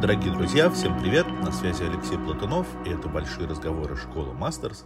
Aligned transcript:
Дорогие 0.00 0.32
друзья, 0.32 0.70
всем 0.70 0.96
привет! 0.96 1.26
На 1.26 1.50
связи 1.50 1.82
Алексей 1.82 2.16
Платунов, 2.16 2.68
и 2.86 2.90
это 2.90 3.08
«Большие 3.08 3.48
разговоры 3.48 3.96
школы 3.96 4.32
Мастерс». 4.32 4.84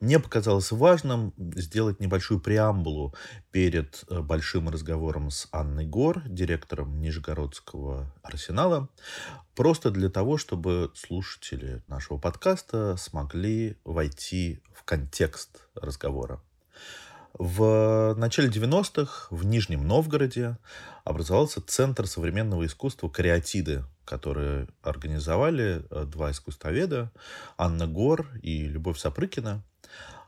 Мне 0.00 0.18
показалось 0.18 0.72
важным 0.72 1.34
сделать 1.36 2.00
небольшую 2.00 2.40
преамбулу 2.40 3.14
перед 3.50 4.02
э, 4.08 4.20
большим 4.22 4.70
разговором 4.70 5.30
с 5.30 5.46
Анной 5.52 5.84
Гор, 5.84 6.22
директором 6.26 7.02
Нижегородского 7.02 8.14
арсенала, 8.22 8.88
просто 9.54 9.90
для 9.90 10.08
того, 10.08 10.38
чтобы 10.38 10.90
слушатели 10.94 11.82
нашего 11.86 12.16
подкаста 12.16 12.96
смогли 12.96 13.76
войти 13.84 14.62
в 14.72 14.84
контекст 14.84 15.68
разговора. 15.74 16.40
В 17.38 18.14
начале 18.16 18.48
90-х 18.48 19.26
в 19.28 19.44
Нижнем 19.44 19.86
Новгороде 19.86 20.56
образовался 21.04 21.60
Центр 21.60 22.06
современного 22.06 22.64
искусства 22.64 23.10
«Кариатиды», 23.10 23.84
которые 24.06 24.68
организовали 24.82 25.84
э, 25.90 26.04
два 26.06 26.30
искусствоведа, 26.30 27.12
Анна 27.58 27.86
Гор 27.86 28.26
и 28.40 28.66
Любовь 28.66 28.98
Сапрыкина. 28.98 29.62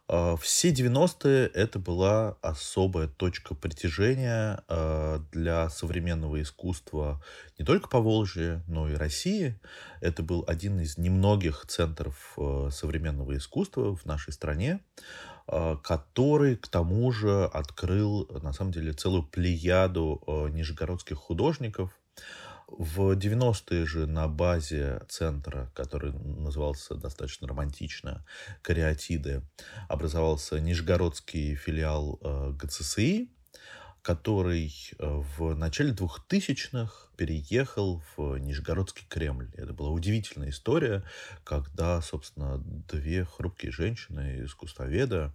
Э, 0.07 0.37
все 0.39 0.71
90-е 0.71 1.47
это 1.47 1.79
была 1.79 2.37
особая 2.43 3.09
точка 3.09 3.55
притяжения 3.55 4.63
э, 4.69 5.21
для 5.33 5.71
современного 5.71 6.43
искусства 6.43 7.23
не 7.59 7.65
только 7.65 7.89
по 7.89 8.01
Волжье, 8.01 8.63
но 8.67 8.87
и 8.87 8.95
России. 8.95 9.59
Это 10.03 10.23
был 10.23 10.45
один 10.47 10.79
из 10.81 10.99
немногих 10.99 11.65
центров 11.69 12.37
современного 12.71 13.35
искусства 13.39 13.97
в 13.97 14.05
нашей 14.05 14.35
стране. 14.35 14.81
А, 15.51 15.77
который 15.77 16.57
к 16.57 16.69
тому 16.69 17.11
же 17.11 17.47
открыл, 17.47 18.29
на 18.43 18.53
самом 18.53 18.71
деле, 18.71 18.93
целую 18.93 19.23
плеяду 19.23 20.23
а, 20.27 20.49
нижегородских 20.49 21.17
художников. 21.17 21.91
В 22.67 23.13
90-е 23.13 23.87
же 23.87 24.07
на 24.07 24.29
базе 24.29 25.01
центра, 25.09 25.73
который 25.75 26.13
назывался 26.13 26.97
достаточно 26.97 27.49
романтично 27.49 28.27
«Кариатиды», 28.61 29.43
образовался 29.89 30.61
нижегородский 30.61 31.55
филиал 31.55 32.19
а, 32.21 32.53
ГЦСИ, 32.53 33.31
который 34.09 34.73
э, 34.99 35.23
в 35.37 35.55
начале 35.55 35.93
2000-х 35.93 37.11
переехал 37.15 38.03
в 38.17 38.39
Нижегородский 38.39 39.05
Кремль. 39.07 39.51
Это 39.55 39.75
была 39.75 39.91
удивительная 39.91 40.49
история, 40.49 41.05
когда, 41.45 42.01
собственно, 42.01 42.57
две 42.57 43.27
хрупкие 43.27 43.71
женщины, 43.71 44.45
искусствоведа, 44.47 45.35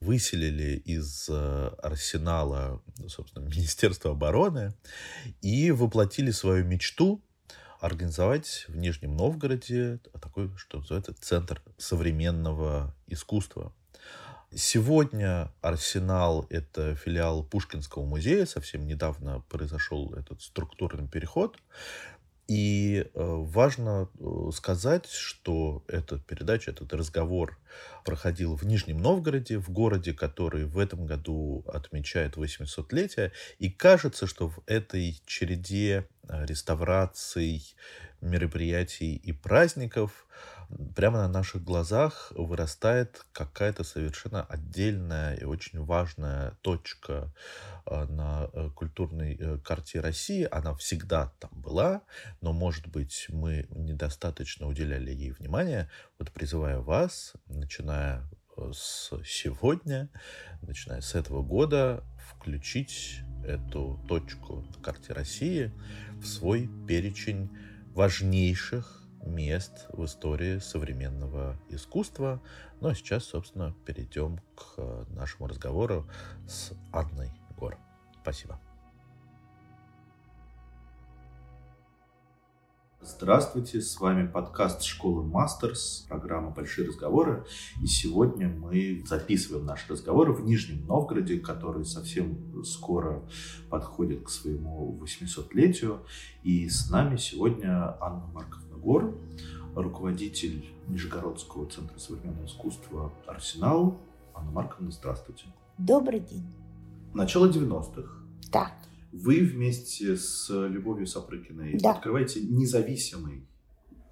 выселили 0.00 0.76
из 0.76 1.28
э, 1.28 1.70
арсенала, 1.82 2.80
собственно, 3.08 3.42
Министерства 3.48 4.12
обороны 4.12 4.72
и 5.40 5.72
воплотили 5.72 6.30
свою 6.30 6.64
мечту 6.64 7.20
организовать 7.80 8.66
в 8.68 8.76
Нижнем 8.76 9.16
Новгороде 9.16 9.98
такой, 10.20 10.48
что 10.56 10.78
называется, 10.78 11.12
центр 11.20 11.60
современного 11.76 12.94
искусства. 13.08 13.72
Сегодня 14.54 15.50
Арсенал— 15.62 16.46
это 16.50 16.94
филиал 16.94 17.42
Пушкинского 17.42 18.04
музея. 18.04 18.44
Совсем 18.44 18.86
недавно 18.86 19.40
произошел 19.48 20.12
этот 20.12 20.42
структурный 20.42 21.08
переход. 21.08 21.56
И 22.48 23.06
э, 23.06 23.08
важно 23.14 24.10
э, 24.18 24.50
сказать, 24.52 25.06
что 25.06 25.82
эта 25.88 26.18
передача, 26.18 26.72
этот 26.72 26.92
разговор 26.92 27.58
проходил 28.04 28.54
в 28.56 28.64
Нижнем 28.64 28.98
Новгороде, 28.98 29.56
в 29.56 29.70
городе, 29.70 30.12
который 30.12 30.66
в 30.66 30.78
этом 30.78 31.06
году 31.06 31.64
отмечает 31.66 32.36
800-летие. 32.36 33.32
И 33.58 33.70
кажется, 33.70 34.26
что 34.26 34.50
в 34.50 34.60
этой 34.66 35.18
череде 35.24 36.06
э, 36.28 36.44
реставраций, 36.44 37.74
мероприятий 38.20 39.16
и 39.16 39.32
праздников 39.32 40.26
прямо 40.94 41.18
на 41.18 41.28
наших 41.28 41.64
глазах 41.64 42.32
вырастает 42.34 43.24
какая-то 43.32 43.84
совершенно 43.84 44.44
отдельная 44.44 45.34
и 45.34 45.44
очень 45.44 45.82
важная 45.84 46.52
точка 46.62 47.32
а, 47.84 48.06
на 48.06 48.48
э, 48.52 48.70
культурной 48.74 49.36
э, 49.38 49.58
карте 49.58 50.00
России. 50.00 50.46
Она 50.50 50.74
всегда 50.74 51.32
там 51.38 51.50
была, 51.54 52.02
но, 52.40 52.52
может 52.52 52.88
быть, 52.88 53.26
мы 53.28 53.66
недостаточно 53.70 54.66
уделяли 54.66 55.10
ей 55.10 55.32
внимания. 55.32 55.90
Вот 56.18 56.30
призываю 56.30 56.82
вас, 56.82 57.32
начиная 57.46 58.28
э, 58.56 58.70
с 58.74 59.10
сегодня, 59.24 60.08
начиная 60.62 61.00
с 61.00 61.14
этого 61.14 61.42
года, 61.42 62.04
включить 62.30 63.20
эту 63.44 64.04
точку 64.08 64.62
на 64.62 64.82
карте 64.82 65.12
России 65.12 65.72
в 66.20 66.26
свой 66.26 66.70
перечень 66.86 67.50
важнейших 67.94 69.01
мест 69.24 69.86
в 69.92 70.04
истории 70.04 70.58
современного 70.58 71.56
искусства. 71.68 72.40
Ну 72.80 72.88
а 72.88 72.94
сейчас, 72.94 73.24
собственно, 73.24 73.74
перейдем 73.84 74.38
к 74.54 74.74
э, 74.78 75.04
нашему 75.10 75.46
разговору 75.46 76.06
с 76.46 76.72
Анной 76.92 77.30
Гор. 77.56 77.76
Спасибо. 78.22 78.58
Здравствуйте, 83.04 83.80
с 83.80 83.98
вами 83.98 84.28
подкаст 84.28 84.84
школы 84.84 85.24
Мастерс, 85.24 86.06
программа 86.08 86.50
«Большие 86.50 86.86
разговоры». 86.86 87.44
И 87.82 87.86
сегодня 87.88 88.48
мы 88.48 89.02
записываем 89.04 89.66
наш 89.66 89.90
разговор 89.90 90.30
в 90.30 90.44
Нижнем 90.44 90.86
Новгороде, 90.86 91.40
который 91.40 91.84
совсем 91.84 92.62
скоро 92.64 93.28
подходит 93.68 94.22
к 94.22 94.28
своему 94.28 94.96
800-летию. 95.02 96.06
И 96.44 96.68
с 96.68 96.90
нами 96.90 97.16
сегодня 97.16 97.96
Анна 98.00 98.26
Марковна 98.32 98.71
Гор, 98.82 99.16
руководитель 99.76 100.64
Нижегородского 100.88 101.70
центра 101.70 101.96
современного 102.00 102.46
искусства 102.46 103.12
«Арсенал». 103.28 104.00
Анна 104.34 104.50
Марковна, 104.50 104.90
здравствуйте. 104.90 105.44
Добрый 105.78 106.18
день. 106.18 106.44
Начало 107.14 107.48
90-х. 107.48 108.10
Да. 108.50 108.72
Вы 109.12 109.40
вместе 109.44 110.16
с 110.16 110.48
Любовью 110.50 111.06
Сапрыкиной 111.06 111.78
да. 111.78 111.92
открываете 111.92 112.40
независимый 112.40 113.46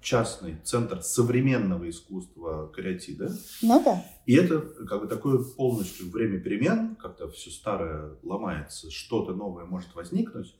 частный 0.01 0.55
центр 0.63 1.01
современного 1.01 1.89
искусства 1.89 2.67
кариатида. 2.73 3.29
Ну 3.61 3.83
да. 3.83 4.05
И 4.25 4.35
это 4.35 4.61
как 4.87 5.01
бы 5.01 5.07
такое 5.07 5.43
полностью 5.43 6.09
время 6.09 6.39
перемен, 6.39 6.95
когда 6.95 7.27
все 7.27 7.51
старое 7.51 8.15
ломается, 8.23 8.89
что-то 8.89 9.33
новое 9.33 9.65
может 9.65 9.93
возникнуть. 9.95 10.55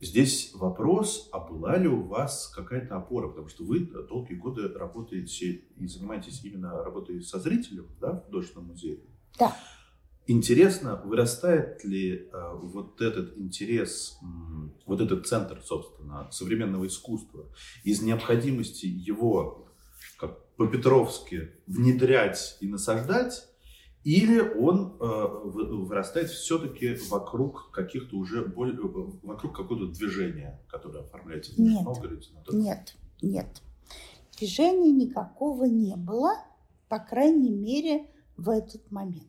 Здесь 0.00 0.52
вопрос, 0.54 1.28
а 1.32 1.40
была 1.40 1.76
ли 1.76 1.88
у 1.88 2.02
вас 2.02 2.52
какая-то 2.54 2.96
опора, 2.96 3.28
потому 3.28 3.48
что 3.48 3.64
вы 3.64 3.80
долгие 3.80 4.34
годы 4.34 4.68
работаете 4.68 5.64
и 5.76 5.86
занимаетесь 5.88 6.44
именно 6.44 6.84
работой 6.84 7.20
со 7.20 7.40
зрителем 7.40 7.88
да, 8.00 8.12
в 8.12 8.26
художественном 8.26 8.68
музее. 8.68 9.00
Да. 9.38 9.56
Интересно, 10.28 11.02
вырастает 11.04 11.82
ли 11.84 12.28
э, 12.30 12.50
вот 12.62 13.00
этот 13.00 13.38
интерес, 13.38 14.18
вот 14.86 15.00
этот 15.00 15.26
центр, 15.26 15.60
собственно, 15.64 16.28
современного 16.30 16.86
искусства 16.86 17.46
из 17.82 18.02
необходимости 18.02 18.86
его, 18.86 19.68
как 20.16 20.54
по-петровски, 20.56 21.52
внедрять 21.66 22.58
и 22.60 22.68
насаждать, 22.68 23.48
или 24.04 24.40
он 24.40 24.96
э, 25.00 25.26
вырастает 25.44 26.30
все-таки 26.30 26.94
вокруг 27.10 27.70
каких-то 27.72 28.16
уже 28.16 28.44
более, 28.44 28.78
вокруг 29.22 29.56
какого-то 29.56 29.92
движения, 29.92 30.60
которое 30.68 31.00
оформляется 31.00 31.52
в 31.54 31.58
нет, 31.58 31.84
Новгороде? 31.84 32.28
Нет, 32.52 32.94
нет. 33.22 33.62
Движения 34.38 34.92
никакого 34.92 35.64
не 35.64 35.96
было, 35.96 36.34
по 36.88 36.98
крайней 36.98 37.50
мере, 37.50 38.08
в 38.36 38.50
этот 38.50 38.90
момент. 38.90 39.26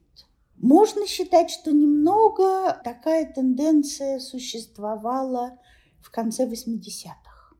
Можно 0.55 1.07
считать, 1.07 1.49
что 1.49 1.71
немного 1.71 2.79
такая 2.83 3.31
тенденция 3.31 4.19
существовала 4.19 5.57
в 5.99 6.11
конце 6.11 6.45
80-х. 6.45 7.55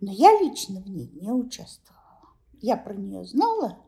Но 0.00 0.12
я 0.12 0.38
лично 0.40 0.80
в 0.80 0.88
ней 0.88 1.10
не 1.14 1.32
участвовала. 1.32 2.00
Я 2.60 2.76
про 2.76 2.94
нее 2.94 3.24
знала, 3.24 3.78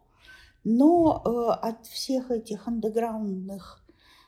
но 0.64 1.23
э, 1.25 1.29
от 1.67 1.87
всех 1.87 2.31
этих 2.31 2.69
андеграундных 2.69 3.85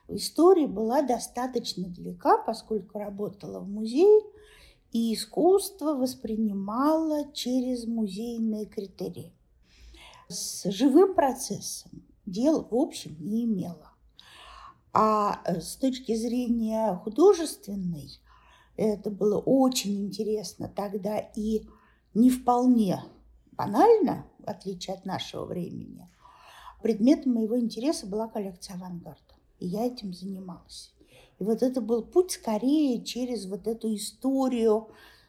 историй 0.09 0.67
была 0.67 1.03
достаточно 1.03 1.89
далека, 1.89 2.39
поскольку 2.39 2.99
работала 2.99 3.61
в 3.61 3.69
музее, 3.69 4.21
и 4.93 5.15
искусство 5.15 5.95
воспринимала 5.95 7.33
через 7.33 7.85
музейные 7.87 8.67
критерии. 8.67 9.33
С 10.29 10.71
живым 10.71 11.15
процессом 11.15 12.05
дел 12.27 12.67
в 12.69 12.75
общем 12.75 13.17
не 13.19 13.45
имела. 13.45 13.93
А 14.93 15.41
э, 15.45 15.61
с 15.61 15.77
точки 15.77 16.15
зрения 16.15 16.95
художественной, 16.95 18.11
это 18.77 19.11
было 19.11 19.39
очень 19.39 20.07
интересно 20.07 20.69
тогда 20.69 21.19
и 21.19 21.63
не 22.15 22.31
вполне 22.31 23.03
банально, 23.53 24.27
в 24.39 24.49
отличие 24.49 24.95
от 24.95 25.05
нашего 25.05 25.45
времени, 25.45 26.09
предметом 26.85 27.33
моего 27.33 27.59
интереса 27.59 28.07
была 28.07 28.29
коллекция 28.29 28.77
авангарда. 28.77 29.35
И 29.59 29.67
я 29.67 29.87
этим 29.87 30.13
занималась. 30.13 30.93
И 31.39 31.43
вот 31.43 31.63
это 31.63 31.81
был 31.81 32.03
путь 32.03 32.33
скорее 32.33 33.03
через 33.03 33.47
вот 33.47 33.67
эту 33.67 33.95
историю 33.95 34.89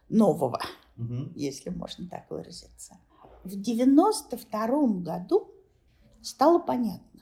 нового. 0.10 0.60
угу. 0.98 1.32
если 1.34 1.70
можно 1.70 2.10
так 2.10 2.30
выразиться. 2.30 2.98
В 3.46 3.56
92 3.56 4.88
году 5.02 5.50
стало 6.22 6.60
понятно, 6.60 7.22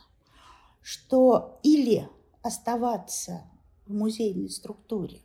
что 0.81 1.59
или 1.61 2.09
оставаться 2.41 3.43
в 3.85 3.93
музейной 3.93 4.49
структуре 4.49 5.21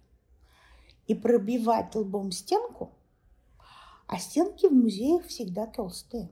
и 1.07 1.15
пробивать 1.15 1.95
лбом 1.95 2.31
стенку, 2.31 2.93
а 4.07 4.19
стенки 4.19 4.67
в 4.67 4.73
музеях 4.73 5.25
всегда 5.27 5.67
толстые. 5.67 6.31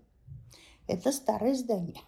Это 0.86 1.10
старое 1.10 1.54
здание. 1.54 2.02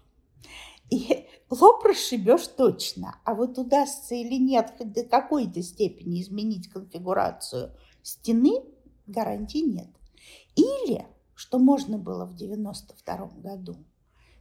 И 0.91 1.27
лоб 1.51 1.85
расшибешь 1.85 2.47
точно, 2.49 3.21
а 3.25 3.35
вот 3.35 3.59
удастся 3.59 4.15
или 4.15 4.39
нет 4.39 4.75
до 4.79 5.05
какой-то 5.05 5.63
степени 5.63 6.23
изменить 6.23 6.69
конфигурацию 6.69 7.73
стены, 8.03 8.63
гарантий 9.07 9.63
нет. 9.63 9.89
Или, 10.57 11.07
что 11.35 11.59
можно 11.59 11.99
было 11.99 12.25
в 12.25 12.35
92 12.35 13.17
году, 13.43 13.77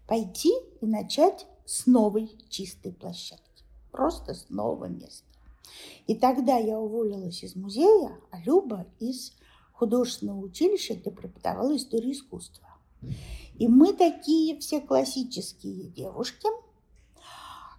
пойти 0.07 0.53
и 0.81 0.85
начать 0.85 1.45
с 1.65 1.85
новой 1.85 2.31
чистой 2.49 2.93
площадки. 2.93 3.63
Просто 3.91 4.33
с 4.33 4.49
нового 4.49 4.85
места. 4.85 5.25
И 6.07 6.15
тогда 6.15 6.57
я 6.57 6.79
уволилась 6.79 7.43
из 7.43 7.55
музея, 7.55 8.17
а 8.31 8.39
Люба 8.39 8.87
из 8.99 9.33
художественного 9.73 10.39
училища, 10.39 10.95
где 10.95 11.11
преподавала 11.11 11.75
историю 11.75 12.13
искусства. 12.13 12.67
И 13.55 13.67
мы 13.67 13.93
такие 13.93 14.59
все 14.59 14.81
классические 14.81 15.89
девушки 15.89 16.47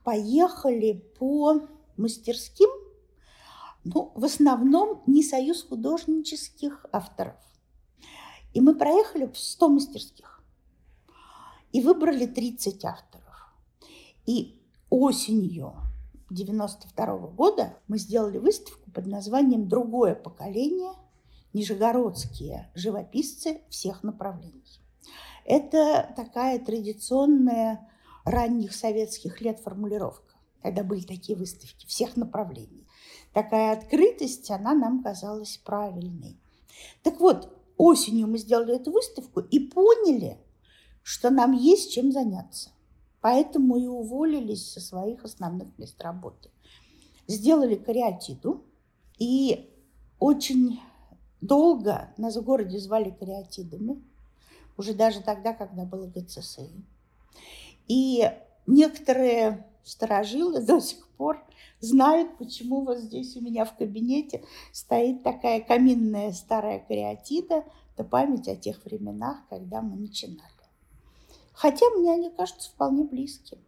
поехали 0.04 1.04
по 1.18 1.60
мастерским, 1.96 2.68
ну, 3.84 4.12
в 4.14 4.24
основном 4.24 5.02
не 5.06 5.22
союз 5.22 5.62
художнических 5.62 6.86
авторов. 6.92 7.36
И 8.54 8.60
мы 8.60 8.74
проехали 8.74 9.26
в 9.26 9.38
100 9.38 9.68
мастерских 9.68 10.42
и 11.72 11.80
выбрали 11.80 12.26
30 12.26 12.84
авторов. 12.84 13.52
И 14.26 14.60
осенью 14.90 15.74
92 16.30 17.16
-го 17.16 17.30
года 17.30 17.78
мы 17.86 17.98
сделали 17.98 18.38
выставку 18.38 18.90
под 18.90 19.06
названием 19.06 19.68
«Другое 19.68 20.14
поколение. 20.14 20.92
Нижегородские 21.52 22.70
живописцы 22.74 23.62
всех 23.68 24.02
направлений». 24.02 24.80
Это 25.44 26.12
такая 26.16 26.58
традиционная 26.58 27.88
ранних 28.24 28.74
советских 28.74 29.40
лет 29.40 29.60
формулировка, 29.60 30.34
когда 30.62 30.84
были 30.84 31.00
такие 31.00 31.38
выставки 31.38 31.86
всех 31.86 32.16
направлений. 32.16 32.86
Такая 33.32 33.72
открытость, 33.72 34.50
она 34.50 34.74
нам 34.74 35.02
казалась 35.02 35.58
правильной. 35.64 36.36
Так 37.02 37.20
вот, 37.20 37.56
осенью 37.76 38.26
мы 38.26 38.38
сделали 38.38 38.76
эту 38.76 38.92
выставку 38.92 39.40
и 39.40 39.58
поняли, 39.58 40.38
что 41.02 41.30
нам 41.30 41.52
есть 41.52 41.92
чем 41.92 42.12
заняться. 42.12 42.70
Поэтому 43.20 43.76
и 43.76 43.86
уволились 43.86 44.72
со 44.72 44.80
своих 44.80 45.24
основных 45.24 45.76
мест 45.78 46.00
работы. 46.02 46.50
Сделали 47.26 47.74
кариатиду, 47.74 48.64
и 49.18 49.70
очень 50.18 50.80
долго 51.40 52.12
нас 52.16 52.36
в 52.36 52.42
городе 52.42 52.78
звали 52.78 53.10
кариатидами 53.10 54.02
уже 54.78 54.94
даже 54.94 55.20
тогда, 55.20 55.52
когда 55.52 55.84
было 55.84 56.06
ГЦСИ. 56.06 56.70
И 57.88 58.30
некоторые 58.66 59.66
сторожилы 59.84 60.62
до 60.62 60.80
сих 60.80 61.06
пор 61.16 61.44
знают, 61.80 62.38
почему 62.38 62.84
вот 62.84 62.98
здесь 62.98 63.36
у 63.36 63.40
меня 63.40 63.64
в 63.64 63.76
кабинете 63.76 64.44
стоит 64.72 65.22
такая 65.22 65.60
каминная 65.60 66.32
старая 66.32 66.78
кариатида, 66.78 67.64
это 67.94 68.04
память 68.04 68.48
о 68.48 68.56
тех 68.56 68.84
временах, 68.84 69.38
когда 69.50 69.82
мы 69.82 69.96
начинали. 69.96 70.48
Хотя 71.52 71.84
мне 71.96 72.12
они 72.12 72.30
кажутся 72.30 72.70
вполне 72.70 73.02
близкими. 73.02 73.64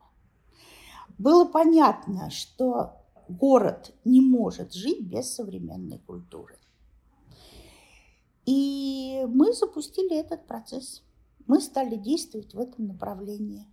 Было 1.18 1.44
понятно, 1.44 2.30
что 2.30 2.92
город 3.28 3.92
не 4.04 4.20
может 4.20 4.72
жить 4.72 5.02
без 5.02 5.34
современной 5.34 5.98
культуры. 5.98 6.59
И 8.50 9.24
мы 9.28 9.52
запустили 9.52 10.18
этот 10.18 10.44
процесс. 10.48 11.04
Мы 11.46 11.60
стали 11.60 11.94
действовать 11.94 12.52
в 12.52 12.58
этом 12.58 12.88
направлении. 12.88 13.68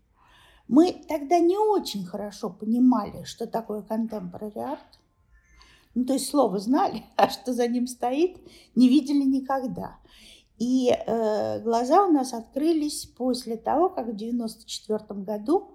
Мы 0.67 1.03
тогда 1.09 1.39
не 1.39 1.57
очень 1.57 2.05
хорошо 2.05 2.51
понимали, 2.51 3.23
что 3.23 3.47
такое 3.47 3.81
contemporary 3.81 4.53
art. 4.53 4.99
Ну, 5.95 6.05
то 6.05 6.13
есть 6.13 6.29
слово 6.29 6.59
знали, 6.59 7.05
а 7.15 7.29
что 7.29 7.53
за 7.53 7.67
ним 7.67 7.87
стоит, 7.87 8.37
не 8.75 8.87
видели 8.87 9.23
никогда. 9.23 9.97
И 10.59 10.91
э, 10.91 11.59
глаза 11.61 12.05
у 12.05 12.11
нас 12.11 12.33
открылись 12.33 13.07
после 13.07 13.57
того, 13.57 13.89
как 13.89 14.05
в 14.05 14.09
1994 14.09 15.21
году 15.21 15.71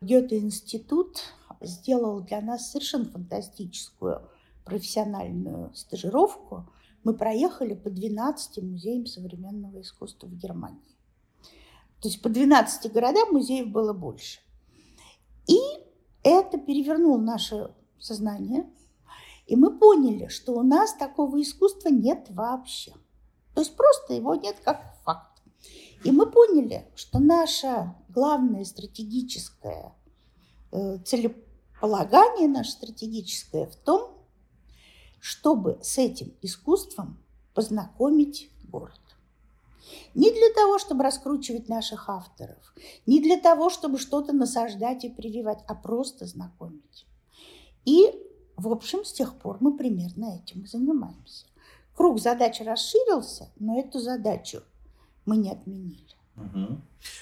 Гёте-институт 0.00 1.18
сделал 1.60 2.20
для 2.20 2.40
нас 2.40 2.70
совершенно 2.70 3.04
фантастическую 3.04 4.22
профессиональную 4.64 5.74
стажировку– 5.74 6.64
мы 7.04 7.14
проехали 7.14 7.74
по 7.74 7.90
12 7.90 8.62
музеям 8.62 9.06
современного 9.06 9.80
искусства 9.80 10.26
в 10.26 10.36
Германии. 10.36 10.96
То 12.00 12.08
есть 12.08 12.22
по 12.22 12.28
12 12.28 12.92
городам 12.92 13.32
музеев 13.32 13.68
было 13.68 13.92
больше. 13.92 14.40
И 15.46 15.58
это 16.22 16.58
перевернуло 16.58 17.18
наше 17.18 17.74
сознание. 17.98 18.68
И 19.46 19.56
мы 19.56 19.76
поняли, 19.78 20.28
что 20.28 20.52
у 20.52 20.62
нас 20.62 20.94
такого 20.94 21.40
искусства 21.40 21.88
нет 21.88 22.26
вообще. 22.30 22.92
То 23.54 23.62
есть 23.62 23.74
просто 23.74 24.14
его 24.14 24.34
нет 24.34 24.56
как 24.64 24.94
факт. 25.04 25.42
И 26.04 26.12
мы 26.12 26.30
поняли, 26.30 26.86
что 26.94 27.18
наше 27.18 27.94
главное 28.08 28.64
стратегическое 28.64 29.96
э, 30.70 30.98
целеполагание, 30.98 32.46
наше 32.46 32.72
стратегическое 32.72 33.66
в 33.66 33.76
том, 33.76 34.17
чтобы 35.20 35.78
с 35.82 35.98
этим 35.98 36.32
искусством 36.42 37.18
познакомить 37.54 38.50
город. 38.68 39.00
Не 40.14 40.30
для 40.30 40.52
того, 40.54 40.78
чтобы 40.78 41.04
раскручивать 41.04 41.68
наших 41.68 42.08
авторов, 42.08 42.74
не 43.06 43.20
для 43.20 43.38
того, 43.38 43.70
чтобы 43.70 43.98
что-то 43.98 44.32
насаждать 44.32 45.04
и 45.04 45.08
прививать, 45.08 45.60
а 45.66 45.74
просто 45.74 46.26
знакомить. 46.26 47.06
И, 47.84 48.12
в 48.56 48.68
общем, 48.68 49.04
с 49.04 49.12
тех 49.12 49.34
пор 49.38 49.58
мы 49.60 49.76
примерно 49.76 50.36
этим 50.36 50.66
занимаемся. 50.66 51.46
Круг 51.94 52.20
задач 52.20 52.60
расширился, 52.60 53.50
но 53.58 53.78
эту 53.78 53.98
задачу 53.98 54.62
мы 55.24 55.36
не 55.36 55.50
отменили. 55.50 56.14
Угу. 56.36 56.80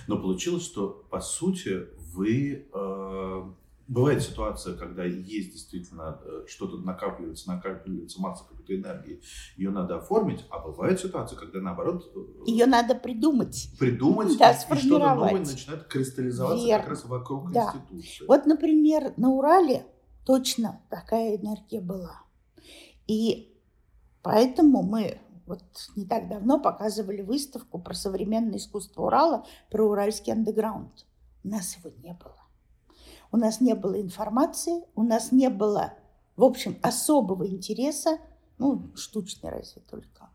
Но 0.08 0.18
получилось, 0.18 0.64
что, 0.64 1.04
по 1.10 1.20
сути, 1.20 1.86
вы 2.14 2.66
э, 2.72 3.50
Бывает 3.88 4.22
ситуация, 4.22 4.74
когда 4.74 5.04
есть 5.04 5.52
действительно 5.52 6.20
э, 6.24 6.46
что-то 6.48 6.78
накапливается, 6.78 7.48
накапливается 7.48 8.20
масса 8.20 8.44
какой-то 8.48 8.74
энергии, 8.74 9.20
ее 9.56 9.70
надо 9.70 9.98
оформить, 9.98 10.44
а 10.50 10.58
бывает 10.58 10.98
ситуация, 10.98 11.38
когда 11.38 11.60
наоборот... 11.60 12.10
Э, 12.14 12.50
ее 12.50 12.66
надо 12.66 12.96
придумать. 12.96 13.70
Придумать, 13.78 14.36
да, 14.38 14.50
и, 14.50 14.54
и 14.54 14.78
что-то 14.78 15.14
новое 15.14 15.38
начинает 15.38 15.84
кристаллизоваться 15.84 16.66
Верно. 16.66 16.82
как 16.82 16.90
раз 16.90 17.04
вокруг 17.04 17.52
да. 17.52 17.72
институции. 17.74 18.26
Вот, 18.26 18.46
например, 18.46 19.14
на 19.16 19.30
Урале 19.30 19.86
точно 20.24 20.80
такая 20.90 21.36
энергия 21.36 21.80
была. 21.80 22.22
И 23.06 23.56
поэтому 24.22 24.82
мы 24.82 25.20
вот 25.46 25.62
не 25.94 26.04
так 26.04 26.28
давно 26.28 26.58
показывали 26.58 27.22
выставку 27.22 27.78
про 27.78 27.94
современное 27.94 28.58
искусство 28.58 29.04
Урала, 29.04 29.46
про 29.70 29.84
уральский 29.84 30.32
андеграунд. 30.32 31.06
У 31.44 31.48
нас 31.48 31.76
его 31.76 31.90
не 32.02 32.12
было. 32.14 32.45
У 33.32 33.36
нас 33.36 33.60
не 33.60 33.74
было 33.74 34.00
информации, 34.00 34.82
у 34.94 35.02
нас 35.02 35.32
не 35.32 35.48
было, 35.48 35.94
в 36.36 36.44
общем, 36.44 36.78
особого 36.82 37.46
интереса, 37.46 38.18
ну, 38.58 38.92
штучный 38.94 39.50
разве 39.50 39.82
только. 39.82 40.30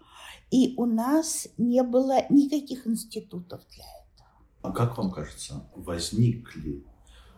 И 0.51 0.75
у 0.77 0.85
нас 0.85 1.47
не 1.57 1.81
было 1.83 2.25
никаких 2.29 2.85
институтов 2.85 3.61
для 3.71 3.85
этого. 3.85 4.29
А 4.61 4.71
как 4.71 4.97
вам 4.97 5.11
кажется, 5.11 5.65
возник 5.75 6.55
ли 6.55 6.85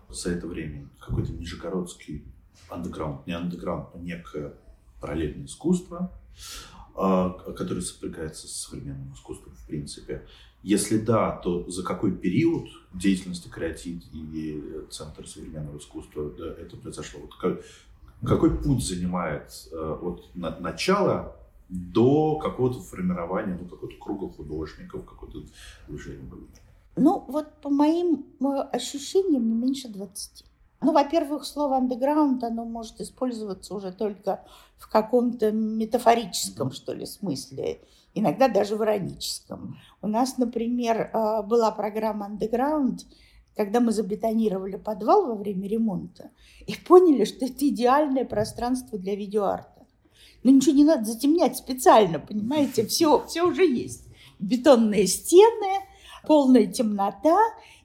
за 0.10 0.32
это 0.32 0.48
время 0.48 0.90
какой-то 1.00 1.32
нижегородский 1.32 2.26
андеграунд, 2.70 3.26
не 3.28 3.34
андеграунд, 3.34 3.90
а 3.94 4.00
некое 4.00 4.56
параллельное 5.00 5.46
искусство, 5.46 6.12
а, 6.96 7.30
которое 7.30 7.82
сопрягается 7.82 8.48
с 8.48 8.52
современным 8.52 9.14
искусством 9.14 9.54
в 9.56 9.66
принципе, 9.66 10.28
если 10.64 10.98
да, 10.98 11.32
то 11.32 11.70
за 11.70 11.84
какой 11.84 12.12
период 12.14 12.70
деятельности 12.94 13.50
Креатив 13.50 14.02
и 14.14 14.86
Центр 14.90 15.28
современного 15.28 15.78
искусства 15.78 16.32
это 16.40 16.78
произошло? 16.78 17.20
Вот 17.20 17.36
как, 17.36 17.62
какой 18.26 18.58
путь 18.58 18.84
занимает 18.84 19.52
э, 19.72 19.76
от 19.76 20.34
начала 20.36 21.36
до 21.68 22.38
какого-то 22.38 22.80
формирования, 22.80 23.58
до 23.58 23.66
какого-то 23.66 23.98
круга 24.00 24.30
художников, 24.30 25.06
какого-то 25.06 25.44
движения? 25.88 26.30
Ну, 26.96 27.26
вот 27.28 27.52
по 27.62 27.70
моим 27.70 28.26
ощущениям, 28.72 29.48
не 29.50 29.56
меньше 29.56 29.90
20. 29.90 30.46
Ну, 30.82 30.92
во-первых, 30.92 31.46
слово 31.46 31.78
андеграунд, 31.78 32.44
оно 32.44 32.66
может 32.66 33.02
использоваться 33.02 33.74
уже 33.74 33.92
только 33.92 34.46
в 34.78 34.90
каком-то 34.90 35.52
метафорическом, 35.52 36.72
что 36.72 36.94
ли, 36.94 37.06
смысле 37.06 37.82
иногда 38.14 38.48
даже 38.48 38.76
в 38.76 38.84
ироническом. 38.84 39.78
У 40.02 40.08
нас, 40.08 40.38
например, 40.38 41.12
э, 41.14 41.44
была 41.44 41.72
программа 41.72 42.28
«Underground», 42.28 43.00
когда 43.56 43.80
мы 43.80 43.92
забетонировали 43.92 44.78
подвал 44.78 45.28
во 45.28 45.36
время 45.36 45.68
ремонта 45.68 46.32
и 46.66 46.74
поняли, 46.76 47.24
что 47.26 47.46
это 47.46 47.68
идеальное 47.68 48.26
пространство 48.26 48.98
для 48.98 49.16
видеоарта. 49.16 49.86
Но 50.44 50.52
ничего 50.52 50.76
не 50.76 50.84
надо 50.84 51.06
затемнять 51.06 51.58
специально, 51.58 52.20
понимаете, 52.20 52.86
все, 52.86 53.26
все 53.28 53.44
уже 53.44 53.66
есть. 53.66 54.08
Бетонные 54.40 55.08
стены, 55.08 55.86
полная 56.28 56.66
темнота, 56.66 57.38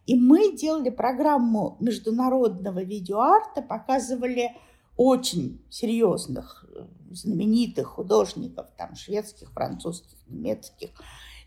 и 0.06 0.16
мы 0.16 0.56
делали 0.56 0.90
программу 0.90 1.76
международного 1.80 2.82
видеоарта, 2.82 3.62
показывали 3.62 4.56
очень 4.96 5.60
серьезных, 5.70 6.66
э, 6.74 6.84
знаменитых 7.10 7.88
художников, 7.88 8.68
там, 8.76 8.94
шведских, 8.94 9.52
французских, 9.52 10.18
немецких. 10.26 10.90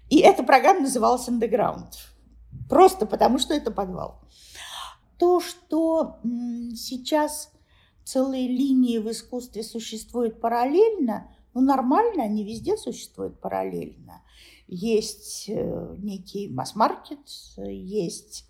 И 0.10 0.20
эта 0.20 0.44
программа 0.44 0.82
называлась 0.82 1.27
«Underground». 1.27 1.94
Просто 2.70 3.06
потому, 3.06 3.39
что 3.39 3.53
это 3.53 3.72
подвал. 3.72 4.22
То, 5.18 5.39
что 5.39 6.20
сейчас 6.75 7.51
целые 8.03 8.48
линии 8.48 8.98
в 8.98 9.10
искусстве 9.10 9.63
существуют 9.63 10.41
параллельно, 10.41 11.32
ну, 11.53 11.62
нормально, 11.62 12.24
они 12.24 12.44
везде 12.44 12.77
существуют 12.77 13.39
параллельно. 13.39 14.22
Есть 14.68 15.50
э, 15.50 15.96
некий 15.98 16.50
масс-маркет, 16.50 17.20
есть 17.58 18.48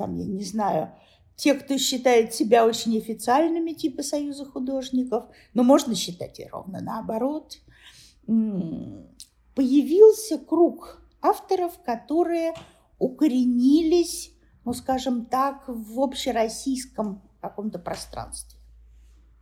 там, 0.00 0.16
я 0.16 0.24
не 0.24 0.44
знаю, 0.44 0.94
те, 1.40 1.54
кто 1.54 1.78
считает 1.78 2.34
себя 2.34 2.66
очень 2.66 2.98
официальными, 2.98 3.72
типа 3.72 4.02
Союза 4.02 4.44
художников, 4.44 5.24
но 5.54 5.62
можно 5.62 5.94
считать 5.94 6.38
и 6.38 6.46
ровно 6.46 6.82
наоборот. 6.82 7.56
Появился 9.54 10.36
круг 10.36 11.00
авторов, 11.22 11.80
которые 11.82 12.52
укоренились, 12.98 14.34
ну, 14.66 14.74
скажем 14.74 15.24
так, 15.24 15.64
в 15.66 16.00
общероссийском 16.00 17.22
каком-то 17.40 17.78
пространстве. 17.78 18.60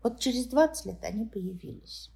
Вот 0.04 0.20
через 0.20 0.46
20 0.46 0.86
лет 0.86 1.02
они 1.02 1.24
появились. 1.24 2.12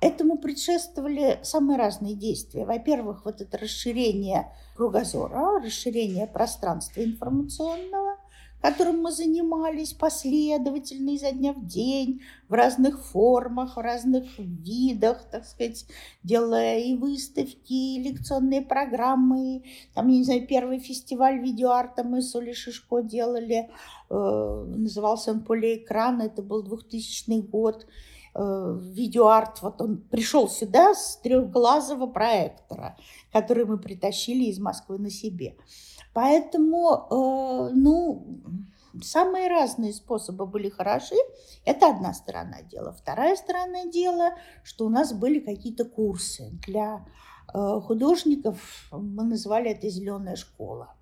Этому 0.00 0.36
предшествовали 0.36 1.38
самые 1.42 1.78
разные 1.78 2.14
действия. 2.14 2.66
Во-первых, 2.66 3.24
вот 3.24 3.40
это 3.40 3.56
расширение 3.56 4.52
кругозора, 4.74 5.60
расширение 5.64 6.26
пространства 6.26 7.02
информационного, 7.02 7.95
которым 8.66 9.02
мы 9.02 9.12
занимались 9.12 9.92
последовательно 9.92 11.10
изо 11.10 11.30
дня 11.30 11.52
в 11.52 11.64
день, 11.66 12.22
в 12.48 12.52
разных 12.52 13.00
формах, 13.00 13.76
в 13.76 13.80
разных 13.80 14.26
видах, 14.38 15.22
так 15.30 15.46
сказать, 15.46 15.86
делая 16.24 16.80
и 16.80 16.96
выставки, 16.96 17.72
и 17.72 18.02
лекционные 18.02 18.62
программы. 18.62 19.62
Там, 19.94 20.08
я 20.08 20.18
не 20.18 20.24
знаю, 20.24 20.48
первый 20.48 20.80
фестиваль 20.80 21.38
видеоарта 21.38 22.02
мы 22.02 22.22
с 22.22 22.34
Олей 22.34 22.54
Шишко 22.54 23.02
делали, 23.02 23.70
э, 24.10 24.64
назывался 24.76 25.30
он 25.30 25.44
«Полиэкран», 25.44 26.20
это 26.20 26.42
был 26.42 26.64
2000 26.64 27.42
год. 27.42 27.86
Э, 28.34 28.78
видеоарт, 28.82 29.62
вот 29.62 29.80
он 29.80 29.98
пришел 29.98 30.48
сюда 30.48 30.94
с 30.94 31.18
трехглазого 31.22 32.08
проектора, 32.08 32.96
который 33.32 33.64
мы 33.64 33.78
притащили 33.78 34.46
из 34.46 34.58
Москвы 34.58 34.98
на 34.98 35.08
себе. 35.08 35.54
Поэтому, 36.16 37.06
э, 37.10 37.74
ну, 37.74 38.26
самые 39.02 39.48
разные 39.48 39.92
способы 39.92 40.46
были 40.46 40.70
хороши. 40.70 41.14
Это 41.66 41.90
одна 41.90 42.14
сторона 42.14 42.62
дела. 42.62 42.92
Вторая 42.92 43.36
сторона 43.36 43.84
дела, 43.84 44.30
что 44.64 44.86
у 44.86 44.88
нас 44.88 45.12
были 45.12 45.40
какие-то 45.40 45.84
курсы 45.84 46.52
для 46.66 47.04
э, 47.52 47.80
художников. 47.82 48.88
Мы 48.92 49.24
называли 49.24 49.72
это 49.72 49.90
«Зеленая 49.90 50.36
школа». 50.36 50.94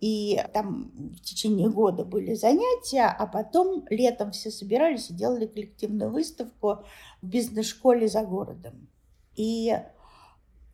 И 0.00 0.42
там 0.54 0.90
в 1.12 1.20
течение 1.20 1.68
года 1.68 2.06
были 2.06 2.32
занятия, 2.32 3.14
а 3.18 3.26
потом 3.26 3.84
летом 3.90 4.30
все 4.30 4.50
собирались 4.50 5.10
и 5.10 5.14
делали 5.14 5.44
коллективную 5.44 6.10
выставку 6.10 6.86
в 7.20 7.26
бизнес-школе 7.26 8.08
за 8.08 8.24
городом. 8.24 8.88
И 9.36 9.76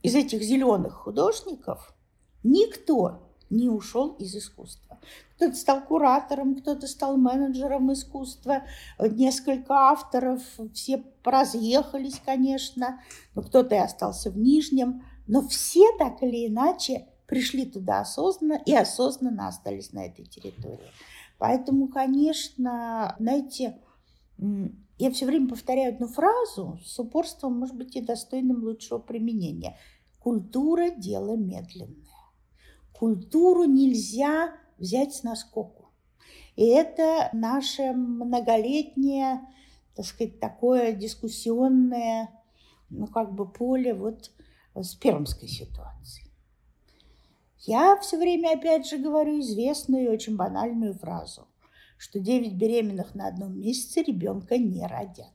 из 0.05 0.15
этих 0.15 0.45
зеленых 0.45 0.93
художников 0.93 1.94
никто 2.45 3.25
не 3.51 3.69
ушел 3.69 4.11
из 4.19 4.35
искусства. 4.37 4.99
Кто-то 5.37 5.57
стал 5.57 5.85
куратором, 5.85 6.55
кто-то 6.55 6.87
стал 6.87 7.17
менеджером 7.17 7.93
искусства, 7.93 8.63
несколько 8.99 9.75
авторов, 9.75 10.43
все 10.73 11.03
разъехались, 11.25 12.21
конечно, 12.25 13.01
но 13.35 13.43
кто-то 13.43 13.75
и 13.75 13.79
остался 13.79 14.31
в 14.31 14.39
Нижнем, 14.39 15.03
но 15.27 15.43
все 15.47 15.85
так 15.99 16.23
или 16.23 16.47
иначе 16.47 17.07
пришли 17.27 17.65
туда 17.65 18.01
осознанно 18.01 18.61
и 18.65 18.75
осознанно 18.75 19.49
остались 19.49 19.93
на 19.93 20.07
этой 20.07 20.25
территории. 20.25 20.91
Поэтому, 21.39 21.89
конечно, 21.89 23.17
знаете, 23.19 23.79
я 24.99 25.11
все 25.11 25.27
время 25.27 25.49
повторяю 25.49 25.95
одну 25.95 26.07
фразу 26.07 26.79
с 26.85 26.99
упорством, 26.99 27.59
может 27.59 27.77
быть, 27.77 27.97
и 27.97 28.01
достойным 28.01 28.63
лучшего 28.63 28.99
применения. 28.99 29.77
Культура– 30.21 30.91
дело 30.97 31.37
медленное. 31.37 32.14
Культуру 32.95 33.65
нельзя 33.65 34.55
взять 34.79 35.15
с 35.15 35.23
наскоку. 35.23 35.91
И 36.57 36.65
это 36.65 37.29
наше 37.33 37.93
многолетнее, 37.93 39.41
так 39.95 40.07
сказать, 40.07 40.39
такое 40.39 40.93
дискуссионное, 40.93 42.31
ну, 42.91 43.07
как 43.09 43.35
бы 43.35 43.51
поле 43.51 43.93
вот 43.95 44.31
с 44.75 44.95
пермской 44.95 45.49
ситуацией. 45.49 46.31
Я 47.59 47.97
все 47.97 48.19
время, 48.19 48.57
опять 48.57 48.87
же, 48.87 48.99
говорю 48.99 49.41
известную 49.41 50.05
и 50.05 50.09
очень 50.09 50.37
банальную 50.37 50.95
фразу, 50.95 51.49
что 51.97 52.21
9 52.21 52.55
беременных 52.55 53.15
на 53.15 53.27
одном 53.27 53.59
месяце 53.59 54.03
ребенка 54.03 54.59
не 54.59 54.87
родят. 54.87 55.33